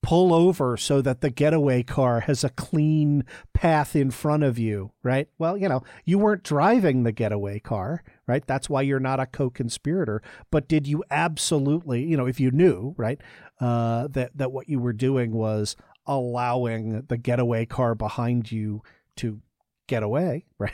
[0.02, 4.92] pull over so that the getaway car has a clean path in front of you,
[5.04, 5.28] right?
[5.38, 8.46] Well, you know, you weren't driving the getaway car, right?
[8.46, 10.22] That's why you're not a co-conspirator.
[10.52, 13.20] But did you absolutely, you know, if you knew, right,
[13.60, 15.76] uh, that that what you were doing was
[16.10, 18.82] allowing the getaway car behind you
[19.16, 19.40] to
[19.88, 20.74] get away, right?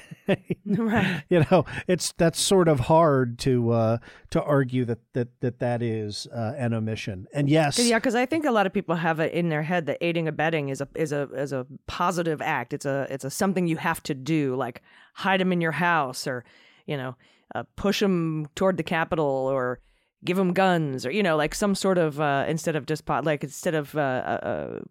[0.66, 1.24] right.
[1.30, 3.98] You know, it's that's sort of hard to uh,
[4.32, 7.28] to argue that that that that is uh, an omission.
[7.34, 9.86] And yes, yeah, because I think a lot of people have it in their head
[9.88, 12.74] that aiding and abetting is a is a is a positive act.
[12.74, 14.82] It's a it's a something you have to do, like
[15.14, 16.46] hide them in your house or
[16.86, 17.16] you know
[17.54, 19.80] uh, push them toward the Capitol or
[20.26, 23.24] give them guns or you know like some sort of uh, instead of just pot
[23.24, 24.40] like instead of uh,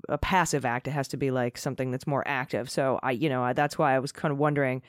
[0.08, 2.70] a, a, passive act it has to be like something that's more active.
[2.70, 4.82] So i you know I, that's why i was kind of wondering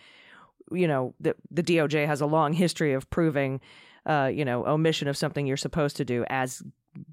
[0.72, 3.60] you know the, the doj has a long history of proving
[4.06, 6.64] uh, you know omission of something you're supposed to do as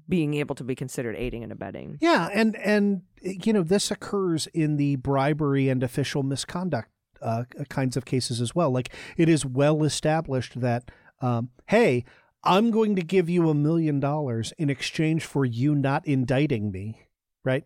[0.07, 1.97] being able to be considered aiding and abetting.
[1.99, 6.89] Yeah and and you know this occurs in the bribery and official misconduct
[7.21, 8.69] uh, kinds of cases as well.
[8.71, 10.91] Like it is well established that
[11.21, 12.05] um, hey
[12.43, 17.07] I'm going to give you a million dollars in exchange for you not indicting me,
[17.43, 17.63] right?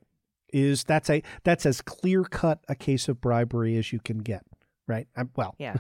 [0.54, 4.46] Is that's a that's as clear cut a case of bribery as you can get,
[4.88, 5.08] right?
[5.16, 5.78] I'm, well, yeah.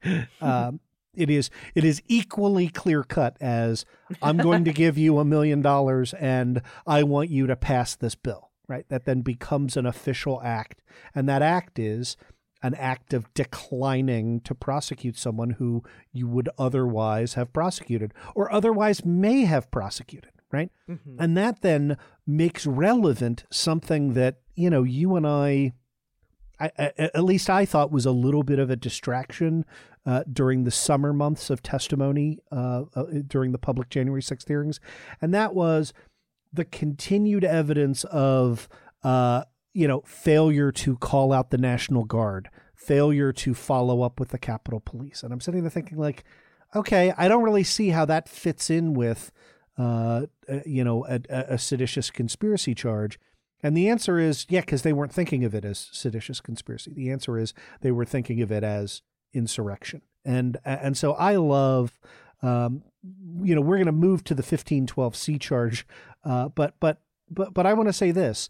[0.40, 0.80] um,
[1.14, 3.84] it is it is equally clear cut as
[4.20, 8.14] I'm going to give you a million dollars and I want you to pass this
[8.14, 8.86] bill, right?
[8.88, 10.82] That then becomes an official act,
[11.14, 12.16] and that act is
[12.62, 19.04] an act of declining to prosecute someone who you would otherwise have prosecuted or otherwise
[19.04, 20.70] may have prosecuted, right?
[20.88, 21.16] Mm-hmm.
[21.18, 21.96] And that then
[22.26, 25.72] makes relevant something that, you know, you and I,
[26.60, 29.64] I, at least I thought was a little bit of a distraction
[30.06, 34.80] uh, during the summer months of testimony uh, uh, during the public January 6th hearings.
[35.20, 35.92] And that was
[36.52, 38.68] the continued evidence of
[39.02, 44.30] uh, you know failure to call out the National Guard, failure to follow up with
[44.30, 46.24] the Capitol Police, and I'm sitting there thinking like,
[46.74, 49.32] okay, I don't really see how that fits in with
[49.78, 53.18] uh, uh you know a, a seditious conspiracy charge.
[53.64, 56.92] And the answer is yeah, because they weren't thinking of it as seditious conspiracy.
[56.92, 60.02] The answer is they were thinking of it as insurrection.
[60.24, 61.98] And and so I love
[62.42, 62.82] um,
[63.42, 65.86] you know, we're going to move to the 1512C charge,
[66.24, 68.48] uh, but but but but I want to say this: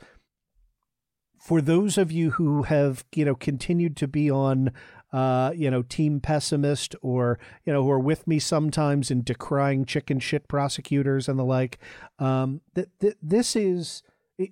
[1.42, 4.70] for those of you who have you know continued to be on
[5.12, 9.84] uh, you know team pessimist or you know who are with me sometimes in decrying
[9.84, 11.80] chicken shit prosecutors and the like,
[12.20, 14.04] um, that th- this is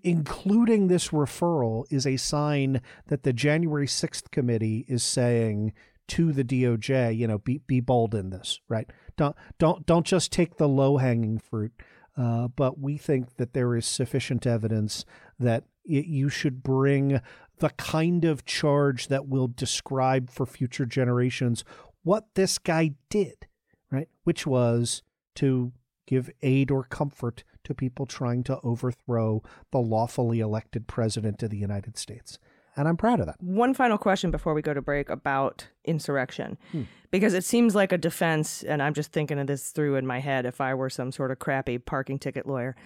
[0.03, 5.73] including this referral is a sign that the January 6th committee is saying
[6.07, 8.91] to the DOJ, you know, be be bold in this, right?
[9.17, 11.73] Don't don't don't just take the low hanging fruit.
[12.17, 15.05] Uh, but we think that there is sufficient evidence
[15.39, 17.21] that it, you should bring
[17.59, 21.65] the kind of charge that will describe for future generations
[22.03, 23.47] what this guy did,
[23.91, 24.09] right?
[24.25, 25.03] Which was
[25.37, 25.73] to
[26.07, 31.59] give aid or comfort to people trying to overthrow the lawfully elected president of the
[31.59, 32.39] United States
[32.77, 33.37] and I'm proud of that.
[33.41, 36.83] One final question before we go to break about insurrection, hmm.
[37.11, 40.21] because it seems like a defense, and I'm just thinking of this through in my
[40.21, 40.47] head.
[40.47, 42.77] If I were some sort of crappy parking ticket lawyer,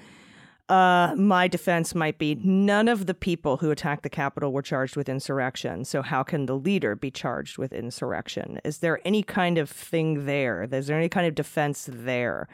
[0.68, 4.96] uh, my defense might be none of the people who attacked the Capitol were charged
[4.96, 5.85] with insurrection.
[5.85, 8.61] So how can the leader be charged with insurrection?
[8.64, 10.62] Is there any kind of thing there?
[10.70, 12.48] Is there any kind of defense there?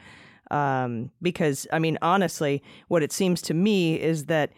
[0.51, 4.51] Um, because I mean, honestly, what it seems to me is that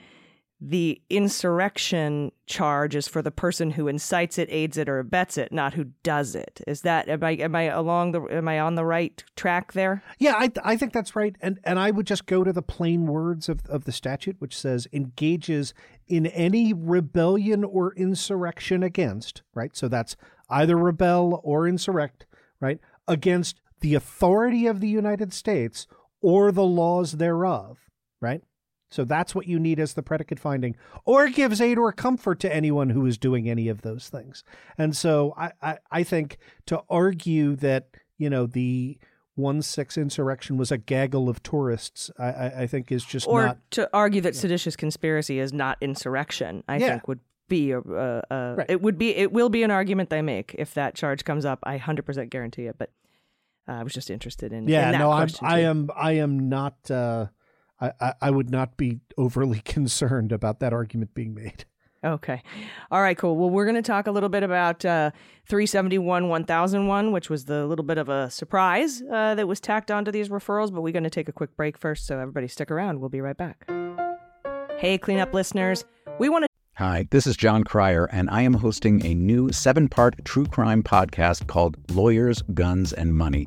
[0.64, 5.50] the insurrection charge is for the person who incites it, aids it, or abets it,
[5.50, 6.60] not who does it.
[6.68, 10.04] Is that am I am I along the am I on the right track there?
[10.20, 11.34] Yeah, I I think that's right.
[11.40, 14.56] And and I would just go to the plain words of, of the statute, which
[14.56, 15.74] says engages
[16.06, 19.76] in any rebellion or insurrection against, right?
[19.76, 20.14] So that's
[20.48, 22.24] either rebel or insurrect,
[22.60, 22.78] right?
[23.08, 25.88] Against the authority of the United States
[26.20, 27.78] or the laws thereof,
[28.20, 28.42] right?
[28.92, 30.76] So that's what you need as the predicate finding,
[31.06, 34.44] or gives aid or comfort to anyone who is doing any of those things.
[34.76, 38.98] And so I, I, I think to argue that, you know, the
[39.34, 43.46] one six insurrection was a gaggle of tourists, I, I, I think is just or
[43.46, 43.70] not.
[43.70, 44.40] to argue that yeah.
[44.40, 46.88] seditious conspiracy is not insurrection, I yeah.
[46.90, 48.66] think would be a, a, a right.
[48.68, 51.60] it would be it will be an argument they make if that charge comes up.
[51.62, 52.76] I hundred percent guarantee it.
[52.78, 52.90] But
[53.66, 54.92] uh, I was just interested in yeah.
[54.92, 56.90] In no, I'm I am I am not.
[56.90, 57.28] Uh,
[57.82, 61.64] I, I would not be overly concerned about that argument being made.
[62.04, 62.42] Okay.
[62.90, 63.36] All right, cool.
[63.36, 65.12] Well, we're going to talk a little bit about uh,
[65.46, 70.10] 371 1001, which was the little bit of a surprise uh, that was tacked onto
[70.10, 72.98] these referrals, but we're going to take a quick break first, so everybody stick around.
[72.98, 73.70] We'll be right back.
[74.78, 75.84] Hey, cleanup listeners.
[76.18, 76.48] We want to.
[76.74, 80.82] Hi, this is Jon Cryer, and I am hosting a new seven part true crime
[80.82, 83.46] podcast called Lawyers, Guns, and Money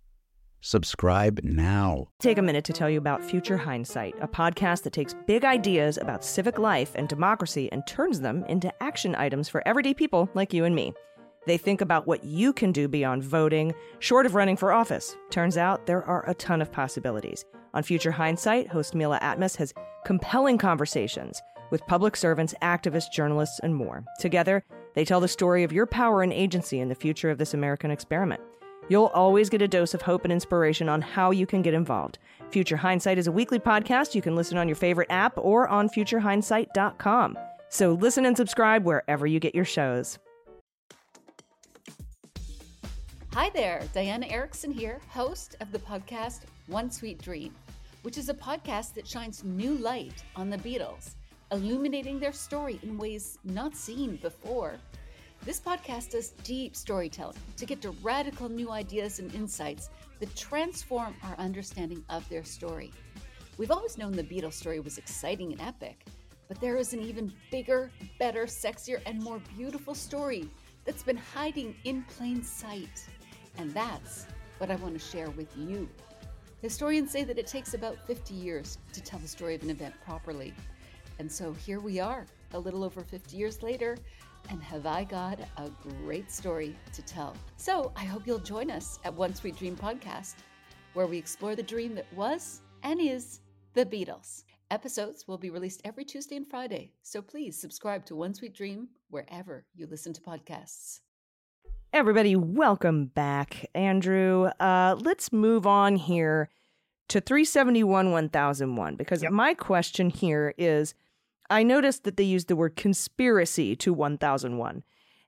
[0.63, 2.09] Subscribe now.
[2.19, 5.97] Take a minute to tell you about Future Hindsight, a podcast that takes big ideas
[5.97, 10.53] about civic life and democracy and turns them into action items for everyday people like
[10.53, 10.93] you and me.
[11.47, 15.15] They think about what you can do beyond voting, short of running for office.
[15.29, 17.45] Turns out there are a ton of possibilities.
[17.73, 19.73] On Future Hindsight, host Mila Atmos has
[20.05, 24.03] compelling conversations with public servants, activists, journalists, and more.
[24.19, 24.63] Together,
[24.93, 27.91] they tell the story of your power and agency in the future of this American
[27.91, 28.41] experiment.
[28.89, 32.17] You'll always get a dose of hope and inspiration on how you can get involved.
[32.49, 34.15] Future Hindsight is a weekly podcast.
[34.15, 37.37] You can listen on your favorite app or on futurehindsight.com.
[37.69, 40.19] So listen and subscribe wherever you get your shows.
[43.33, 47.55] Hi there, Diana Erickson here, host of the podcast One Sweet Dream,
[48.01, 51.11] which is a podcast that shines new light on the Beatles,
[51.53, 54.75] illuminating their story in ways not seen before.
[55.45, 61.15] This podcast does deep storytelling to get to radical new ideas and insights that transform
[61.23, 62.91] our understanding of their story.
[63.57, 66.03] We've always known the Beatles story was exciting and epic,
[66.49, 70.49] but there is an even bigger, better, sexier, and more beautiful story
[70.83, 73.07] that's been hiding in plain sight.
[73.57, 74.25] And that's
[74.57, 75.89] what I want to share with you.
[76.61, 79.95] Historians say that it takes about 50 years to tell the story of an event
[80.05, 80.53] properly.
[81.17, 83.97] And so here we are, a little over 50 years later,
[84.49, 85.69] and have I got a
[86.03, 87.35] great story to tell.
[87.57, 90.35] So I hope you'll join us at One Sweet Dream Podcast,
[90.93, 93.41] where we explore the dream that was and is
[93.73, 94.43] the Beatles.
[94.69, 98.87] Episodes will be released every Tuesday and Friday, so please subscribe to One Sweet Dream
[99.09, 101.01] wherever you listen to podcasts.
[101.93, 103.65] Everybody, welcome back.
[103.75, 106.49] Andrew, uh, let's move on here
[107.09, 109.33] to 371 1001 because yep.
[109.33, 110.93] my question here is
[111.49, 114.83] I noticed that they used the word conspiracy to 1001.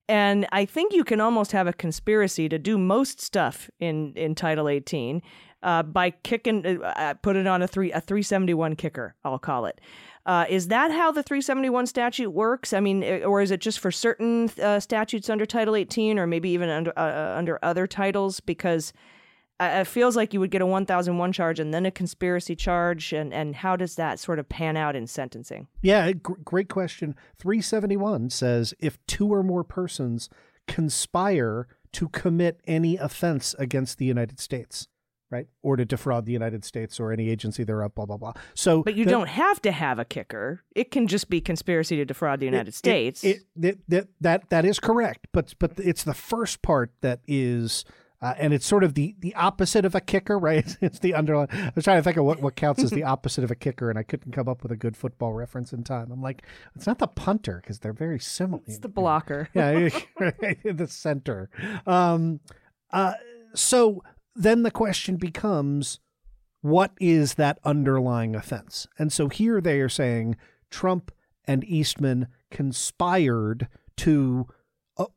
[0.07, 4.33] And I think you can almost have a conspiracy to do most stuff in, in
[4.33, 5.21] Title 18
[5.63, 9.65] uh, by kicking, uh, uh put it on a three a 371 kicker, I'll call
[9.65, 9.81] it.
[10.25, 12.71] Uh, is that how the 371 statute works?
[12.71, 16.27] I mean, eh, or is it just for certain uh, statutes under Title 18, or
[16.27, 18.39] maybe even under uh, uh under other titles?
[18.39, 18.93] Because
[19.59, 23.33] it feels like you would get a 1001 charge and then a conspiracy charge, and
[23.33, 25.67] and how does that sort of pan out in sentencing?
[25.81, 27.15] Yeah, great question.
[27.37, 30.29] 371 says if two or more persons
[30.67, 34.87] conspire to commit any offense against the United States
[35.33, 35.47] right?
[35.63, 38.33] Or to defraud the United States or any agency thereof, blah, blah, blah.
[38.53, 40.63] So, but you the, don't have to have a kicker.
[40.75, 43.23] It can just be conspiracy to defraud the United it, States.
[43.23, 43.79] It, it,
[44.21, 45.27] that, that, is correct.
[45.31, 47.83] But, but it's the first part that is.
[48.21, 50.77] Uh, and it's sort of the, the opposite of a kicker, right?
[50.81, 51.49] It's the underlying.
[51.51, 53.89] I was trying to think of what, what counts as the opposite of a kicker,
[53.89, 56.09] and I couldn't come up with a good football reference in time.
[56.09, 58.61] I'm like, it's not the punter because they're very similar.
[58.65, 59.49] It's the blocker.
[59.53, 59.89] yeah,
[60.63, 61.49] the center.
[61.85, 62.39] Um,
[62.93, 63.15] uh,
[63.55, 64.03] so
[64.35, 65.99] then the question becomes
[66.61, 68.87] what is that underlying offense?
[68.97, 70.37] And so here they are saying
[70.71, 71.11] Trump
[71.45, 73.67] and Eastman conspired
[73.97, 74.47] to
[74.95, 75.07] uh,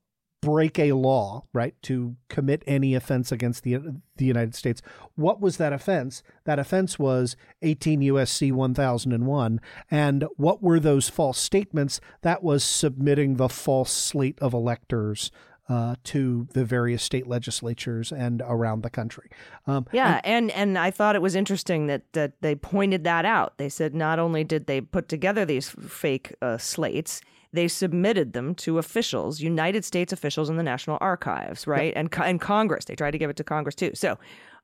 [0.43, 1.75] break a law, right?
[1.83, 3.79] To commit any offense against the
[4.17, 4.83] the United States.
[5.15, 6.25] What was that offense?
[6.45, 9.61] That offense was 18 USC 1001.
[9.89, 12.01] And what were those false statements?
[12.23, 15.31] That was submitting the false slate of electors
[15.69, 19.29] uh, to the various state legislatures and around the country.
[19.67, 23.25] Um, yeah, and, and, and I thought it was interesting that that they pointed that
[23.25, 23.59] out.
[23.59, 27.21] They said not only did they put together these fake uh, slates,
[27.53, 32.41] they submitted them to officials, United States officials in the National Archives, right, and and
[32.41, 32.85] Congress.
[32.85, 33.93] They tried to give it to Congress too.
[33.95, 34.19] So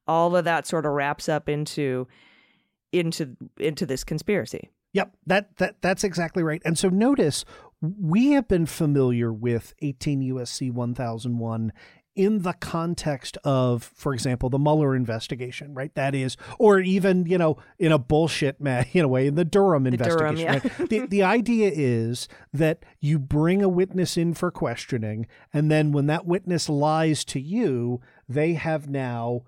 [0.06, 2.06] all of that sort of wraps up into
[2.92, 4.70] into into this conspiracy.
[4.92, 6.62] Yep, that that that's exactly right.
[6.64, 7.44] And so notice
[7.82, 11.72] we have been familiar with 18 USC 1001
[12.14, 15.94] in the context of, for example, the Mueller investigation, right?
[15.94, 18.60] That is, or even you know, in a bullshit
[18.92, 20.36] in a way, in the Durham the investigation.
[20.36, 20.70] Durham, yeah.
[20.78, 20.88] right?
[20.90, 26.06] the the idea is that you bring a witness in for questioning, and then when
[26.06, 29.42] that witness lies to you, they have now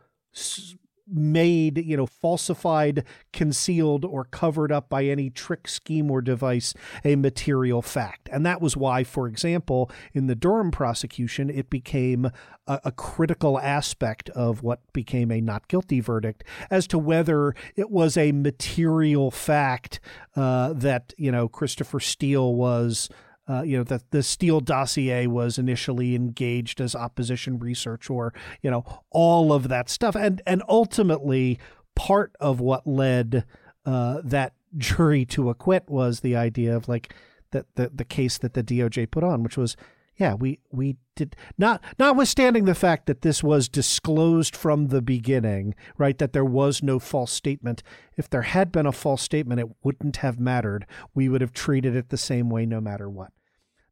[1.07, 6.75] made, you know, falsified, concealed, or covered up by any trick, scheme, or device
[7.05, 8.29] a material fact.
[8.33, 12.31] And that was why, for example, in the Durham prosecution, it became
[12.67, 17.91] a, a critical aspect of what became a not guilty verdict as to whether it
[17.91, 20.01] was a material fact
[20.37, 23.09] uh, that, you know, Christopher Steele was
[23.49, 28.33] uh, you know, that the Steele dossier was initially engaged as opposition research, or
[28.63, 31.59] you know, all of that stuff, and and ultimately
[31.95, 33.45] part of what led
[33.85, 37.15] uh, that jury to acquit was the idea of like
[37.51, 39.77] that the the case that the DOJ put on, which was
[40.17, 45.75] yeah, we we did not notwithstanding the fact that this was disclosed from the beginning,
[45.99, 46.19] right?
[46.19, 47.83] That there was no false statement.
[48.17, 50.87] If there had been a false statement, it wouldn't have mattered.
[51.15, 53.33] We would have treated it the same way no matter what.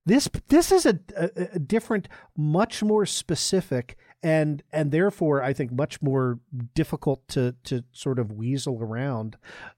[0.05, 5.73] This this is a, a, a different, much more specific and and therefore I think
[5.73, 6.39] much more
[6.75, 9.37] difficult to to sort of weasel around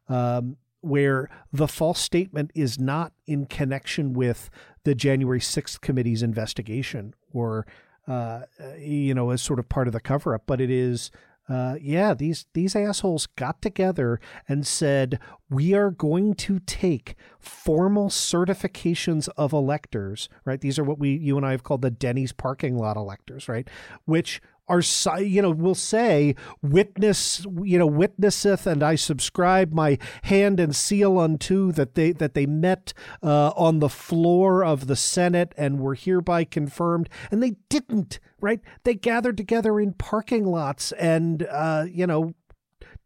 [0.08, 4.50] um, where the false statement is not in connection with
[4.84, 7.66] the January 6th committee's investigation or,
[8.06, 8.42] uh,
[8.78, 11.10] you know, as sort of part of the cover up, but it is.
[11.46, 14.18] Uh, yeah, these these assholes got together
[14.48, 15.18] and said
[15.50, 20.30] we are going to take formal certifications of electors.
[20.46, 23.46] Right, these are what we you and I have called the Denny's parking lot electors.
[23.46, 23.68] Right,
[24.06, 24.82] which are
[25.20, 31.18] you know will say witness you know witnesseth and i subscribe my hand and seal
[31.18, 32.92] unto that they that they met
[33.22, 37.08] uh, on the floor of the senate and were hereby confirmed.
[37.30, 38.60] And they didn't right?
[38.84, 42.34] They gathered together in parking lots and uh, you know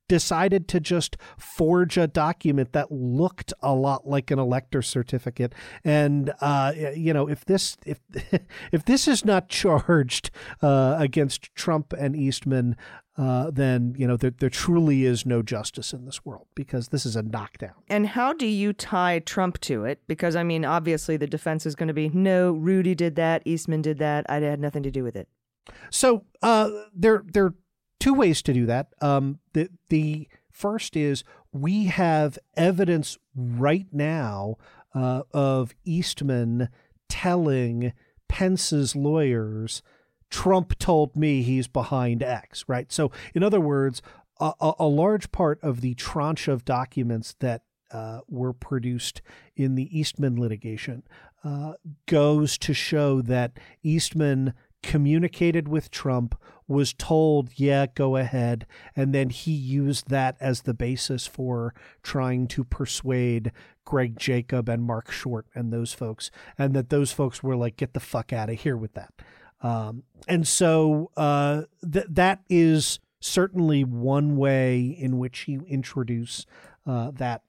[0.08, 5.54] decided to just forge a document that looked a lot like an elector certificate.
[5.84, 8.00] And uh, you know, if this if
[8.72, 10.30] if this is not charged
[10.62, 12.76] uh, against Trump and Eastman,
[13.16, 17.04] uh, then you know there, there truly is no justice in this world because this
[17.04, 17.74] is a knockdown.
[17.88, 20.00] And how do you tie Trump to it?
[20.06, 23.82] Because I mean, obviously the defense is going to be no, Rudy did that, Eastman
[23.82, 25.28] did that, I had nothing to do with it.
[25.90, 27.54] So uh, there there
[28.00, 28.88] two ways to do that.
[29.00, 34.56] Um, the the first is we have evidence right now
[34.94, 36.68] uh, of Eastman
[37.08, 37.92] telling
[38.28, 39.82] Pence's lawyers,
[40.30, 42.92] Trump told me he's behind X, right?
[42.92, 44.02] So, in other words,
[44.38, 49.22] a, a large part of the tranche of documents that uh, were produced
[49.56, 51.02] in the Eastman litigation
[51.42, 51.74] uh,
[52.06, 54.52] goes to show that Eastman
[54.82, 58.66] communicated with Trump was told, yeah, go ahead.
[58.94, 63.52] And then he used that as the basis for trying to persuade
[63.84, 66.30] Greg Jacob and Marc Short and those folks.
[66.58, 69.12] And that those folks were like, get the fuck out of here with that.
[69.60, 76.46] Um, and so uh, th- that is certainly one way in which you introduce
[76.86, 77.42] uh, that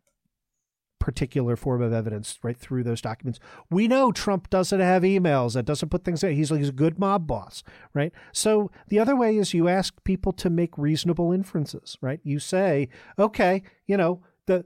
[1.00, 3.40] particular form of evidence right through those documents.
[3.70, 6.36] We know Trump doesn't have emails, that doesn't put things in.
[6.36, 8.14] He's, he's a good mob boss, right?
[8.32, 12.20] So the other way is you ask people to make reasonable inferences, right?
[12.24, 14.66] You say, okay, you know, the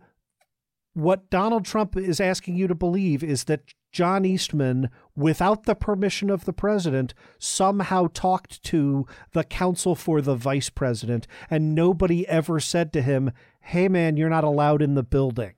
[0.94, 6.30] what Donald Trump is asking you to believe is that John Eastman, without the permission
[6.30, 12.60] of the president, somehow talked to the counsel for the vice president, and nobody ever
[12.60, 13.32] said to him,
[13.62, 15.54] Hey, man, you're not allowed in the building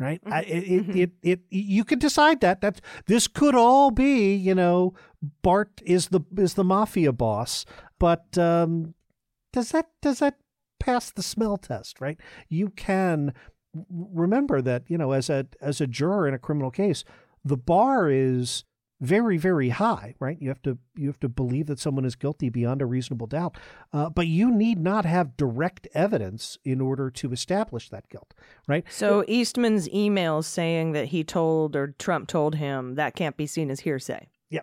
[0.00, 0.20] right?
[0.24, 0.90] I, it, mm-hmm.
[0.90, 4.94] it, it, it, you could decide that that this could all be, you know,
[5.42, 7.66] Bart is the is the mafia boss,
[7.98, 8.94] but um,
[9.52, 10.38] does that does that
[10.80, 12.18] pass the smell test, right?
[12.48, 13.34] You can
[13.90, 17.04] remember that, you know, as a as a juror in a criminal case,
[17.44, 18.64] the bar is
[19.00, 20.36] very very high right?
[20.40, 23.56] You have to you have to believe that someone is guilty beyond a reasonable doubt.
[23.92, 28.34] Uh, but you need not have direct evidence in order to establish that guilt
[28.66, 28.84] right?
[28.90, 33.70] So eastman's emails saying that he told or trump told him that can't be seen
[33.70, 34.28] as hearsay.
[34.48, 34.60] Yeah.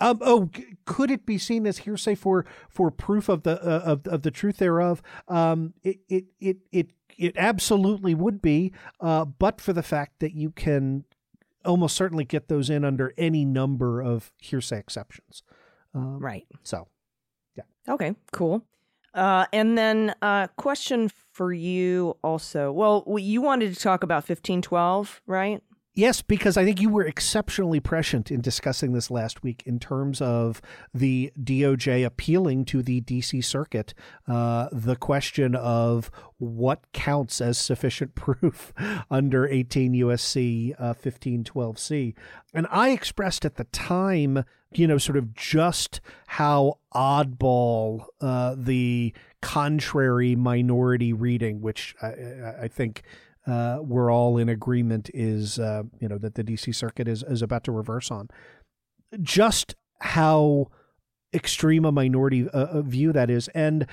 [0.00, 0.50] Um, oh,
[0.84, 4.30] could it be seen as hearsay for for proof of the uh, of of the
[4.30, 5.02] truth thereof?
[5.28, 10.34] Um, it it it it it absolutely would be, uh, but for the fact that
[10.34, 11.04] you can
[11.64, 15.42] almost certainly get those in under any number of hearsay exceptions.
[15.94, 16.46] Um, right.
[16.62, 16.88] So,
[17.56, 17.64] yeah.
[17.88, 18.64] Okay, cool.
[19.14, 22.70] Uh, and then a uh, question for you also.
[22.70, 25.62] Well, you wanted to talk about 1512, right?
[25.98, 30.20] Yes, because I think you were exceptionally prescient in discussing this last week in terms
[30.20, 30.62] of
[30.94, 33.94] the DOJ appealing to the DC Circuit
[34.28, 38.72] uh, the question of what counts as sufficient proof
[39.10, 42.14] under 18 USC uh, 1512C.
[42.54, 49.12] And I expressed at the time, you know, sort of just how oddball uh, the
[49.42, 52.14] contrary minority reading, which I,
[52.62, 53.02] I think
[53.48, 57.42] uh, we're all in agreement is uh, you know that the DC Circuit is is
[57.42, 58.28] about to reverse on.
[59.22, 60.68] Just how
[61.32, 63.86] extreme a minority uh, view that is, and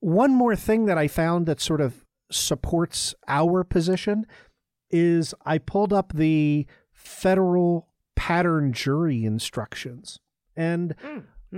[0.00, 4.26] one more thing that I found that sort of supports our position
[4.90, 10.18] is I pulled up the federal pattern jury instructions.
[10.56, 10.94] And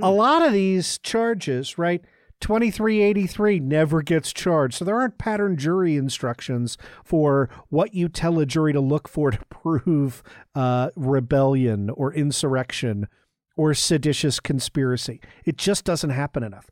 [0.00, 2.04] a lot of these charges, right?
[2.44, 4.74] 2383 never gets charged.
[4.74, 9.30] So there aren't pattern jury instructions for what you tell a jury to look for
[9.30, 10.22] to prove
[10.54, 13.08] uh, rebellion or insurrection
[13.56, 15.22] or seditious conspiracy.
[15.46, 16.66] It just doesn't happen enough.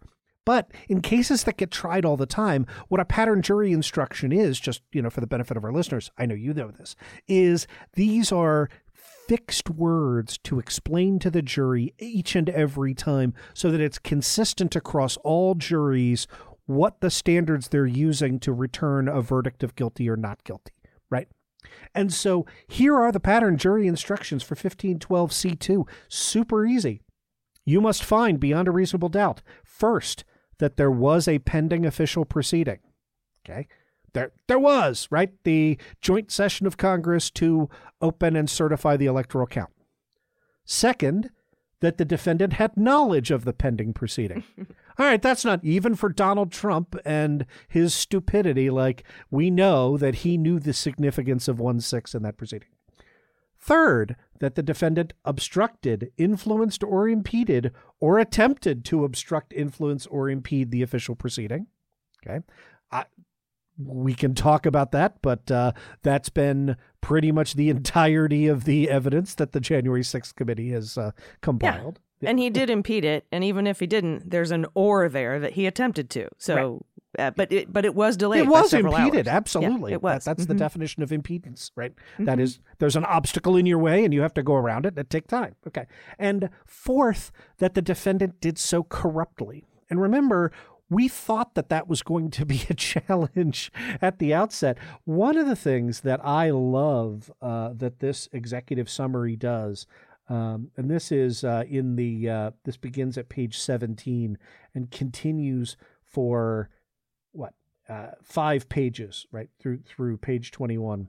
[0.44, 4.60] But in cases that get tried all the time, what a pattern jury instruction is,
[4.60, 6.96] just you know, for the benefit of our listeners, I know you know this,
[7.26, 8.68] is these are
[9.28, 14.76] fixed words to explain to the jury each and every time so that it's consistent
[14.76, 16.26] across all juries
[16.66, 20.72] what the standards they're using to return a verdict of guilty or not guilty,
[21.10, 21.28] right?
[21.94, 25.86] And so here are the pattern jury instructions for 1512C2.
[26.08, 27.02] Super easy.
[27.64, 30.24] You must find beyond a reasonable doubt, first,
[30.58, 32.78] that there was a pending official proceeding.
[33.44, 33.68] Okay.
[34.12, 35.32] There, there was, right?
[35.44, 37.68] The joint session of Congress to
[38.00, 39.70] open and certify the electoral count.
[40.64, 41.30] Second,
[41.80, 44.44] that the defendant had knowledge of the pending proceeding.
[44.98, 48.70] All right, that's not even for Donald Trump and his stupidity.
[48.70, 52.68] Like, we know that he knew the significance of 1 6 in that proceeding.
[53.58, 60.70] Third, that the defendant obstructed, influenced, or impeded, or attempted to obstruct, influence, or impede
[60.70, 61.66] the official proceeding.
[62.24, 62.40] Okay.
[62.90, 63.04] I,
[63.78, 68.90] we can talk about that, but uh, that's been pretty much the entirety of the
[68.90, 71.98] evidence that the January 6th committee has uh, compiled.
[72.20, 72.30] Yeah.
[72.30, 75.54] And he did impede it, and even if he didn't, there's an or there that
[75.54, 76.28] he attempted to.
[76.38, 76.84] So,
[77.18, 77.26] right.
[77.26, 78.42] uh, but it but it was delayed.
[78.42, 78.84] It was hours.
[78.84, 79.90] impeded, absolutely.
[79.90, 80.24] Yeah, it was.
[80.24, 80.56] That, that's mm-hmm.
[80.56, 81.92] the definition of impedance, right?
[82.14, 82.26] Mm-hmm.
[82.26, 84.96] That is, there's an obstacle in your way, and you have to go around it.
[84.96, 85.56] It take time.
[85.66, 85.86] Okay.
[86.16, 89.64] And fourth, that the defendant did so corruptly.
[89.90, 90.52] And remember,
[90.92, 94.78] we thought that that was going to be a challenge at the outset.
[95.04, 99.86] One of the things that I love uh, that this executive summary does,
[100.28, 104.38] um, and this is uh, in the uh, this begins at page seventeen
[104.74, 106.70] and continues for
[107.32, 107.54] what
[107.88, 111.08] uh, five pages right through through page twenty one,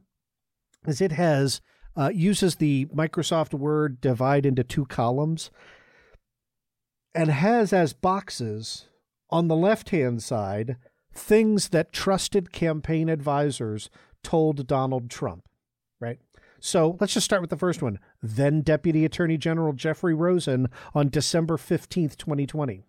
[0.88, 1.62] is it has
[1.96, 5.52] uh, uses the Microsoft Word divide into two columns
[7.14, 8.88] and has as boxes
[9.30, 10.78] on the left hand side,
[11.14, 13.90] things that trusted campaign advisors
[14.24, 15.48] told Donald Trump,
[16.00, 16.20] right?
[16.60, 18.00] So let's just start with the first one.
[18.22, 22.84] Then Deputy Attorney General Jeffrey Rosen on December 15th, 2020.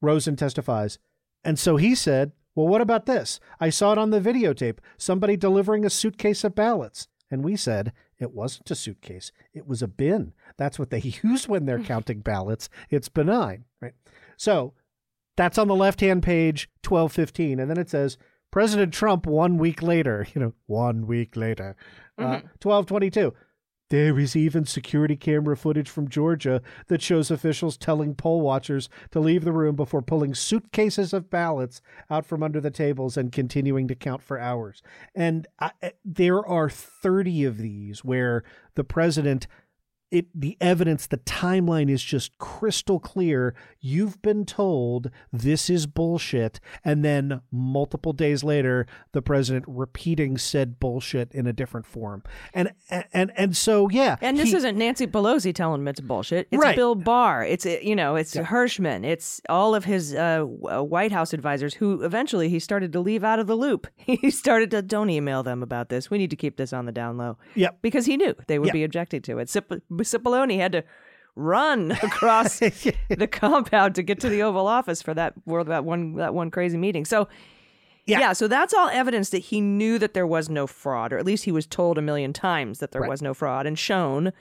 [0.00, 0.98] Rosen testifies.
[1.44, 3.40] And so he said, Well, what about this?
[3.58, 7.08] I saw it on the videotape somebody delivering a suitcase of ballots.
[7.30, 10.32] And we said, It wasn't a suitcase, it was a bin.
[10.56, 12.68] That's what they use when they're counting ballots.
[12.90, 13.94] It's benign, right?
[14.36, 14.74] So
[15.36, 17.60] that's on the left hand page, 1215.
[17.60, 18.18] And then it says,
[18.50, 21.76] President Trump one week later, you know, one week later,
[22.18, 22.32] uh, mm-hmm.
[22.32, 23.32] uh, 1222.
[23.90, 29.18] There is even security camera footage from Georgia that shows officials telling poll watchers to
[29.18, 33.88] leave the room before pulling suitcases of ballots out from under the tables and continuing
[33.88, 34.80] to count for hours.
[35.12, 35.72] And I,
[36.04, 38.44] there are 30 of these where
[38.76, 39.48] the president
[40.10, 43.54] it the evidence the timeline is just crystal clear.
[43.80, 50.80] You've been told this is bullshit and then multiple days later the president repeating said
[50.80, 52.22] bullshit in a different form.
[52.52, 52.72] And
[53.12, 56.48] and and so yeah and this he, isn't nancy pelosi telling him it's bullshit.
[56.50, 56.76] It's right.
[56.76, 57.44] bill barr.
[57.44, 58.42] It's you know it's yeah.
[58.42, 63.22] Herschmann it's all of his uh, white house advisors who eventually he started to leave
[63.22, 63.86] out of the loop.
[64.10, 66.10] He started to don't email them about this.
[66.10, 67.38] We need to keep this on the down low.
[67.54, 69.48] Yeah because he knew they would be objecting to it
[70.04, 70.84] Cipollone had to
[71.36, 76.14] run across the compound to get to the Oval Office for that for that one
[76.16, 77.04] that one crazy meeting.
[77.04, 77.28] So
[78.06, 78.20] yeah.
[78.20, 78.32] yeah.
[78.32, 81.44] so that's all evidence that he knew that there was no fraud, or at least
[81.44, 83.10] he was told a million times that there right.
[83.10, 84.32] was no fraud and shown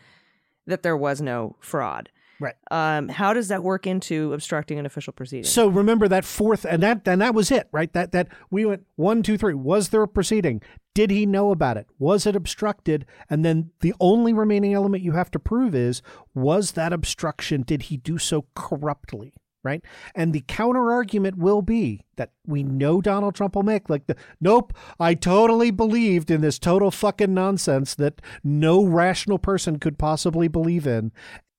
[0.65, 2.09] that there was no fraud.
[2.39, 2.55] Right.
[2.71, 5.43] Um, how does that work into obstructing an official proceeding?
[5.43, 7.91] So remember that fourth, and that and that was it, right?
[7.93, 9.53] That that we went one, two, three.
[9.53, 10.61] Was there a proceeding?
[10.93, 11.87] Did he know about it?
[11.97, 13.05] Was it obstructed?
[13.29, 16.01] And then the only remaining element you have to prove is
[16.33, 17.61] was that obstruction?
[17.61, 19.33] Did he do so corruptly?
[19.61, 19.83] Right.
[20.15, 24.15] And the counter argument will be that we know Donald Trump will make like the
[24.39, 30.47] nope, I totally believed in this total fucking nonsense that no rational person could possibly
[30.47, 31.11] believe in.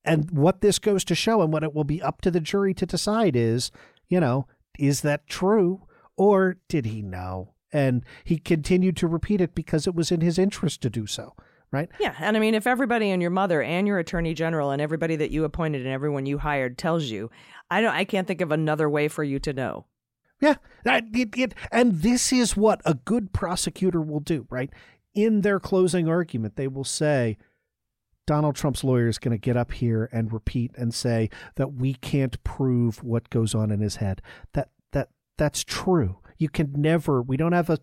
[0.03, 2.73] And what this goes to show and what it will be up to the jury
[2.75, 3.71] to decide is,
[4.09, 4.47] you know,
[4.79, 5.83] is that true
[6.17, 7.53] or did he know?
[7.73, 11.35] And he continued to repeat it because it was in his interest to do so
[11.73, 11.89] right?
[12.01, 15.17] Yeah, and I mean, if everybody and your mother and your attorney general and everybody
[15.17, 17.31] that you appointed and everyone you hired tells you,
[17.71, 19.87] I don't, I can't think of another way for you to know.
[20.41, 24.71] Yeah, it, it, and this is what a good prosecutor will do, right?
[25.15, 27.37] In their closing argument, they will say,
[28.27, 31.95] Donald Trump's lawyer is going to get up here and repeat and say that we
[31.95, 34.23] can't prove what goes on in his head.
[34.53, 36.20] That that that's true.
[36.41, 37.21] You can never.
[37.23, 37.79] We don't have a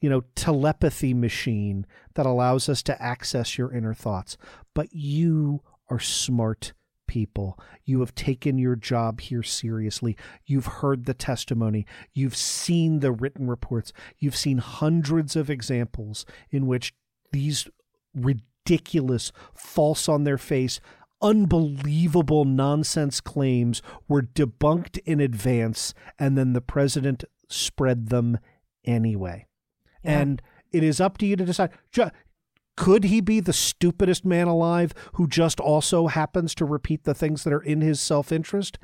[0.00, 1.84] you know telepathy machine
[2.14, 4.38] that allows us to access your inner thoughts.
[4.74, 6.72] But you are smart
[7.08, 7.58] people.
[7.84, 10.16] You have taken your job here seriously.
[10.44, 11.84] You've heard the testimony.
[12.14, 13.92] You've seen the written reports.
[14.18, 16.94] You've seen hundreds of examples in which
[17.32, 17.68] these
[18.14, 20.80] ridiculous, false on their face,
[21.22, 28.38] unbelievable nonsense claims were debunked in advance, and then the president spread them
[28.84, 29.46] anyway.
[30.04, 30.18] Yeah.
[30.20, 30.42] And
[30.72, 31.70] it is up to you to decide.
[32.76, 37.42] Could he be the stupidest man alive who just also happens to repeat the things
[37.44, 38.78] that are in his self interest?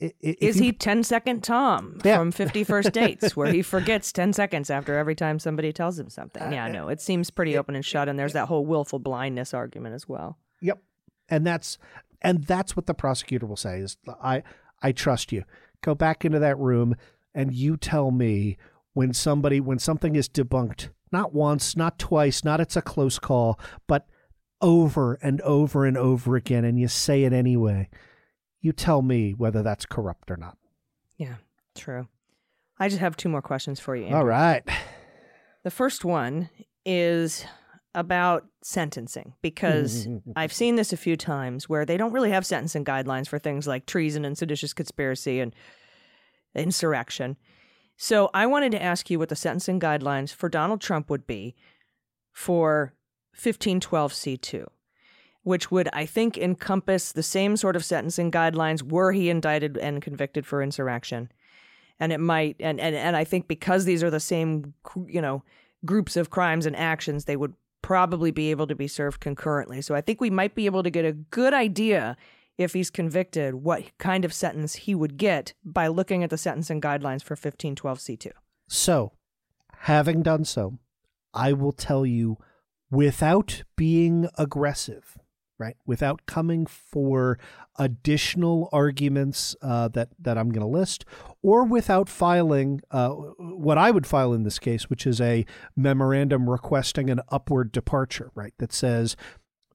[0.00, 2.16] Is he 10 second Tom yeah.
[2.16, 6.08] from 50 First Dates, where he forgets 10 seconds after every time somebody tells him
[6.08, 6.42] something?
[6.42, 8.08] Uh, yeah, no, it seems pretty open and shut.
[8.08, 10.38] And there's that whole willful blindness argument as well.
[10.62, 10.82] Yep.
[11.28, 11.76] And that's
[12.22, 14.42] and that's what the prosecutor will say is I
[14.82, 15.44] I trust you.
[15.82, 16.96] Go back into that room
[17.34, 18.56] and you tell me
[18.92, 23.58] when somebody when something is debunked, not once, not twice, not it's a close call,
[23.86, 24.06] but
[24.60, 27.88] over and over and over again, and you say it anyway
[28.60, 30.56] you tell me whether that's corrupt or not.
[31.16, 31.36] Yeah,
[31.74, 32.08] true.
[32.78, 34.04] I just have two more questions for you.
[34.04, 34.18] Andrew.
[34.18, 34.62] All right.
[35.64, 36.48] The first one
[36.84, 37.44] is
[37.94, 42.84] about sentencing because I've seen this a few times where they don't really have sentencing
[42.84, 45.54] guidelines for things like treason and seditious conspiracy and
[46.54, 47.36] insurrection.
[47.96, 51.54] So I wanted to ask you what the sentencing guidelines for Donald Trump would be
[52.32, 52.94] for
[53.38, 54.66] 1512C2
[55.42, 60.02] which would, I think, encompass the same sort of sentencing guidelines were he indicted and
[60.02, 61.30] convicted for insurrection.
[61.98, 64.74] And it might, and, and, and I think because these are the same,
[65.06, 65.42] you know,
[65.84, 69.80] groups of crimes and actions, they would probably be able to be served concurrently.
[69.80, 72.16] So I think we might be able to get a good idea
[72.60, 76.78] if he's convicted what kind of sentence he would get by looking at the sentencing
[76.78, 78.32] guidelines for 1512C2.
[78.68, 79.12] So,
[79.78, 80.78] having done so,
[81.32, 82.36] I will tell you
[82.90, 85.16] without being aggressive
[85.60, 85.76] right?
[85.86, 87.38] Without coming for
[87.78, 91.04] additional arguments uh, that that I'm going to list,
[91.42, 95.44] or without filing uh, what I would file in this case, which is a
[95.76, 98.54] memorandum requesting an upward departure, right?
[98.58, 99.16] That says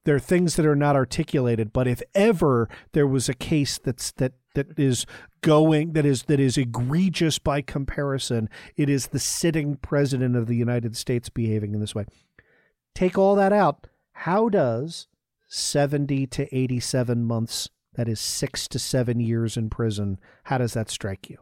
[0.06, 4.12] there are things that are not articulated, but if ever there was a case that's
[4.12, 5.04] that that is
[5.42, 10.56] going that is that is egregious by comparison, it is the sitting president of the
[10.56, 12.06] United States behaving in this way.
[12.94, 13.88] Take all that out.
[14.12, 15.08] How does
[15.48, 17.70] 70 to 87 months.
[17.94, 20.18] That is six to seven years in prison.
[20.44, 21.38] How does that strike you?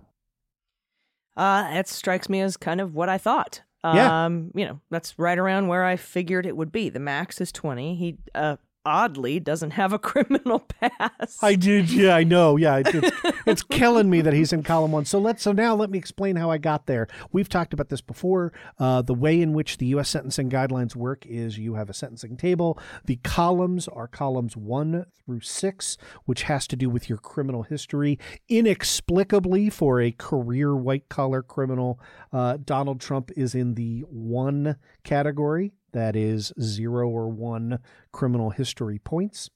[1.36, 3.62] Uh, it strikes me as kind of what I thought.
[3.92, 4.24] Yeah.
[4.24, 6.88] Um, you know, that's right around where I figured it would be.
[6.88, 7.94] The max is 20.
[7.96, 11.42] He uh, oddly doesn't have a criminal past.
[11.42, 12.82] I did, yeah, I know, yeah.
[12.84, 13.10] It's,
[13.46, 15.04] it's killing me that he's in column one.
[15.04, 15.42] So let's.
[15.42, 17.08] so now let me explain how I got there.
[17.32, 18.52] We've talked about this before.
[18.78, 20.08] Uh, the way in which the U.S.
[20.10, 22.78] sentencing guidelines work is you have a sentencing table.
[23.04, 28.18] The columns are columns one through six, which has to do with your criminal history.
[28.48, 32.00] Inexplicably, for a career white collar criminal,
[32.32, 37.78] uh, Donald Trump is in the one category that is zero or one
[38.12, 39.48] criminal history points.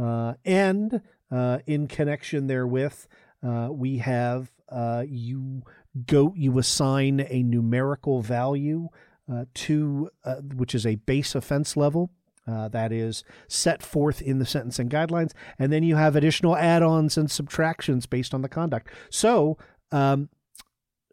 [0.00, 3.06] Uh, and uh, in connection therewith,
[3.46, 5.62] uh, we have uh, you
[6.06, 8.88] go you assign a numerical value
[9.30, 12.10] uh, to uh, which is a base offense level.
[12.46, 17.30] that is set forth in the sentencing guidelines, and then you have additional add-ons and
[17.30, 18.88] subtractions based on the conduct.
[19.08, 19.56] So,
[19.92, 20.28] um,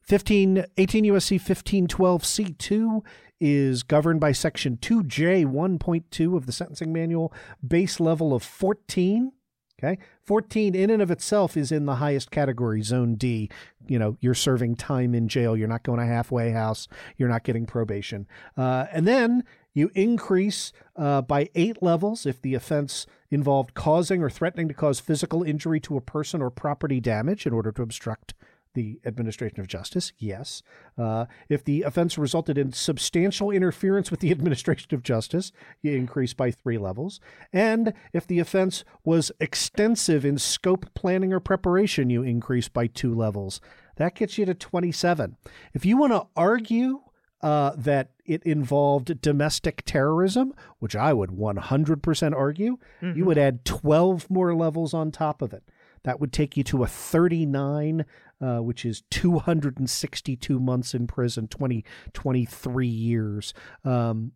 [0.07, 3.01] 15, 18 USC 1512 C2
[3.39, 7.33] is governed by Section 2J 1.2 of the Sentencing Manual,
[7.65, 9.31] base level of 14.
[9.79, 9.99] Okay.
[10.23, 13.47] 14 in and of itself is in the highest category, Zone D.
[13.87, 15.55] You know, you're serving time in jail.
[15.55, 16.87] You're not going to halfway house.
[17.15, 18.27] You're not getting probation.
[18.57, 19.43] Uh, and then
[19.75, 24.99] you increase uh, by eight levels if the offense involved causing or threatening to cause
[24.99, 28.33] physical injury to a person or property damage in order to obstruct
[28.77, 30.61] the administration of justice, yes.
[30.99, 35.51] Uh, if the offense resulted in substantial interference with the administration of justice,
[35.81, 37.19] you increase by three levels.
[37.51, 43.15] And if the offense was extensive in scope, planning, or preparation, you increase by two
[43.15, 43.59] levels.
[43.95, 45.37] That gets you to 27.
[45.73, 47.01] If you want to argue
[47.41, 53.17] uh, that it involved domestic terrorism, which I would 100% argue, mm-hmm.
[53.17, 55.63] you would add 12 more levels on top of it.
[56.03, 58.05] That would take you to a 39
[58.41, 61.83] uh, which is 262 months in prison, 20,
[62.13, 63.53] 23 years.
[63.83, 64.31] Um,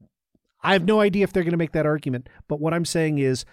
[0.64, 2.28] I have no idea if they're going to make that argument.
[2.48, 3.46] But what I'm saying is,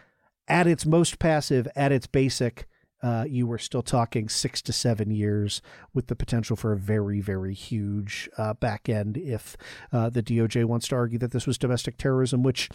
[0.46, 2.66] at its most passive, at its basic,
[3.02, 5.62] uh, you were still talking six to seven years
[5.94, 9.56] with the potential for a very, very huge uh, back end if
[9.92, 12.68] uh, the DOJ wants to argue that this was domestic terrorism, which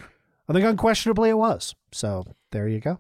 [0.47, 1.75] I think unquestionably it was.
[1.91, 2.99] So there you go.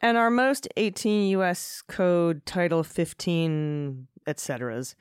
[0.00, 1.82] And our most 18 U.S.
[1.86, 4.94] Code Title 15, et ceteras,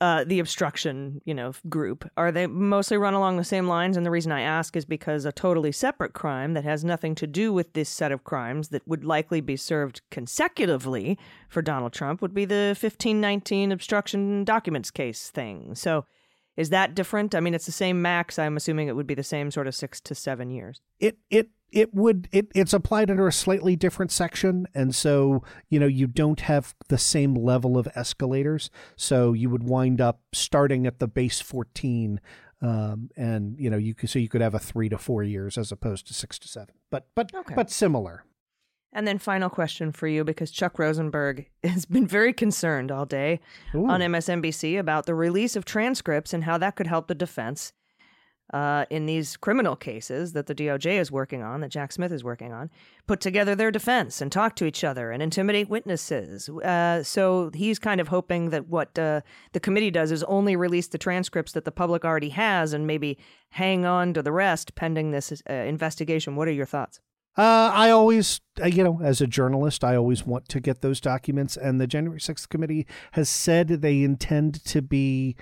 [0.00, 3.96] uh, the obstruction, you know, group, are they mostly run along the same lines?
[3.96, 7.26] And the reason I ask is because a totally separate crime that has nothing to
[7.26, 11.18] do with this set of crimes that would likely be served consecutively
[11.48, 15.74] for Donald Trump would be the 1519 obstruction documents case thing.
[15.74, 16.04] So
[16.56, 17.34] is that different?
[17.34, 18.38] I mean, it's the same max.
[18.38, 20.80] I'm assuming it would be the same sort of six to seven years.
[20.98, 25.78] It it it would it it's applied under a slightly different section, and so you
[25.78, 28.70] know you don't have the same level of escalators.
[28.96, 32.18] So you would wind up starting at the base 14
[32.62, 35.58] um, and you know you could so you could have a three to four years
[35.58, 37.54] as opposed to six to seven, but but Okay.
[37.54, 38.24] but similar.
[38.92, 43.40] And then final question for you because Chuck Rosenberg has been very concerned all day
[43.74, 43.86] Ooh.
[43.86, 47.74] on MSNBC about the release of transcripts and how that could help the defense
[48.52, 52.22] uh, in these criminal cases that the DOJ is working on, that Jack Smith is
[52.22, 52.70] working on,
[53.06, 56.48] put together their defense and talk to each other and intimidate witnesses.
[56.48, 59.20] Uh, so he's kind of hoping that what uh,
[59.52, 63.18] the committee does is only release the transcripts that the public already has and maybe
[63.50, 66.36] hang on to the rest pending this uh, investigation.
[66.36, 67.00] What are your thoughts?
[67.36, 71.00] Uh, I always, uh, you know, as a journalist, I always want to get those
[71.00, 71.56] documents.
[71.56, 75.36] And the January 6th committee has said they intend to be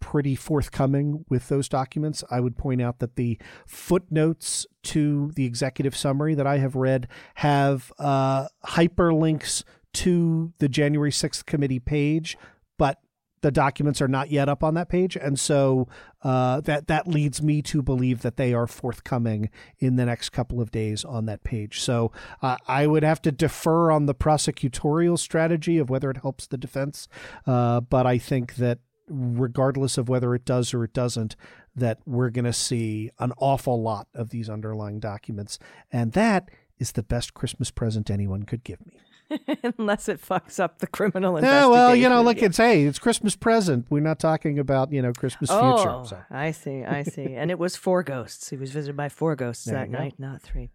[0.00, 2.24] pretty forthcoming with those documents.
[2.30, 7.08] I would point out that the footnotes to the executive summary that I have read
[7.36, 12.36] have uh, hyperlinks to the January 6th committee page,
[12.78, 12.98] but
[13.42, 15.88] the documents are not yet up on that page, and so
[16.22, 19.48] uh, that that leads me to believe that they are forthcoming
[19.78, 21.80] in the next couple of days on that page.
[21.80, 26.46] So uh, I would have to defer on the prosecutorial strategy of whether it helps
[26.46, 27.08] the defense,
[27.46, 28.80] uh, but I think that
[29.10, 31.36] regardless of whether it does or it doesn't,
[31.74, 35.58] that we're going to see an awful lot of these underlying documents,
[35.92, 36.48] and that
[36.78, 38.94] is the best Christmas present anyone could give me.
[39.78, 43.36] Unless it fucks up the criminal Yeah, well, you know, look, it's hey, it's Christmas
[43.36, 43.86] present.
[43.88, 46.08] We're not talking about you know Christmas oh, future.
[46.08, 46.22] So.
[46.30, 47.34] I see, I see.
[47.34, 48.50] and it was four ghosts.
[48.50, 49.98] He was visited by four ghosts There that you go.
[49.98, 50.70] night, not three.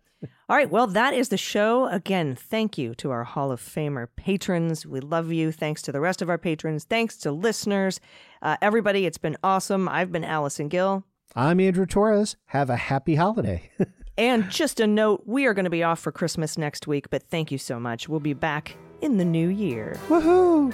[0.49, 1.87] All right, well, that is the show.
[1.87, 4.85] Again, thank you to our Hall of Famer patrons.
[4.85, 5.51] We love you.
[5.51, 6.83] Thanks to the rest of our patrons.
[6.83, 7.99] Thanks to listeners.
[8.41, 9.89] Uh, everybody, it's been awesome.
[9.89, 11.03] I've been Allison Gill.
[11.35, 12.35] I'm Andrew Torrez.
[12.47, 13.71] Have a happy holiday.
[14.17, 17.23] And just a note, we are going to be off for Christmas next week, but
[17.23, 18.07] thank you so much.
[18.07, 19.99] We'll be back in the new year.
[20.07, 20.73] Woohoo!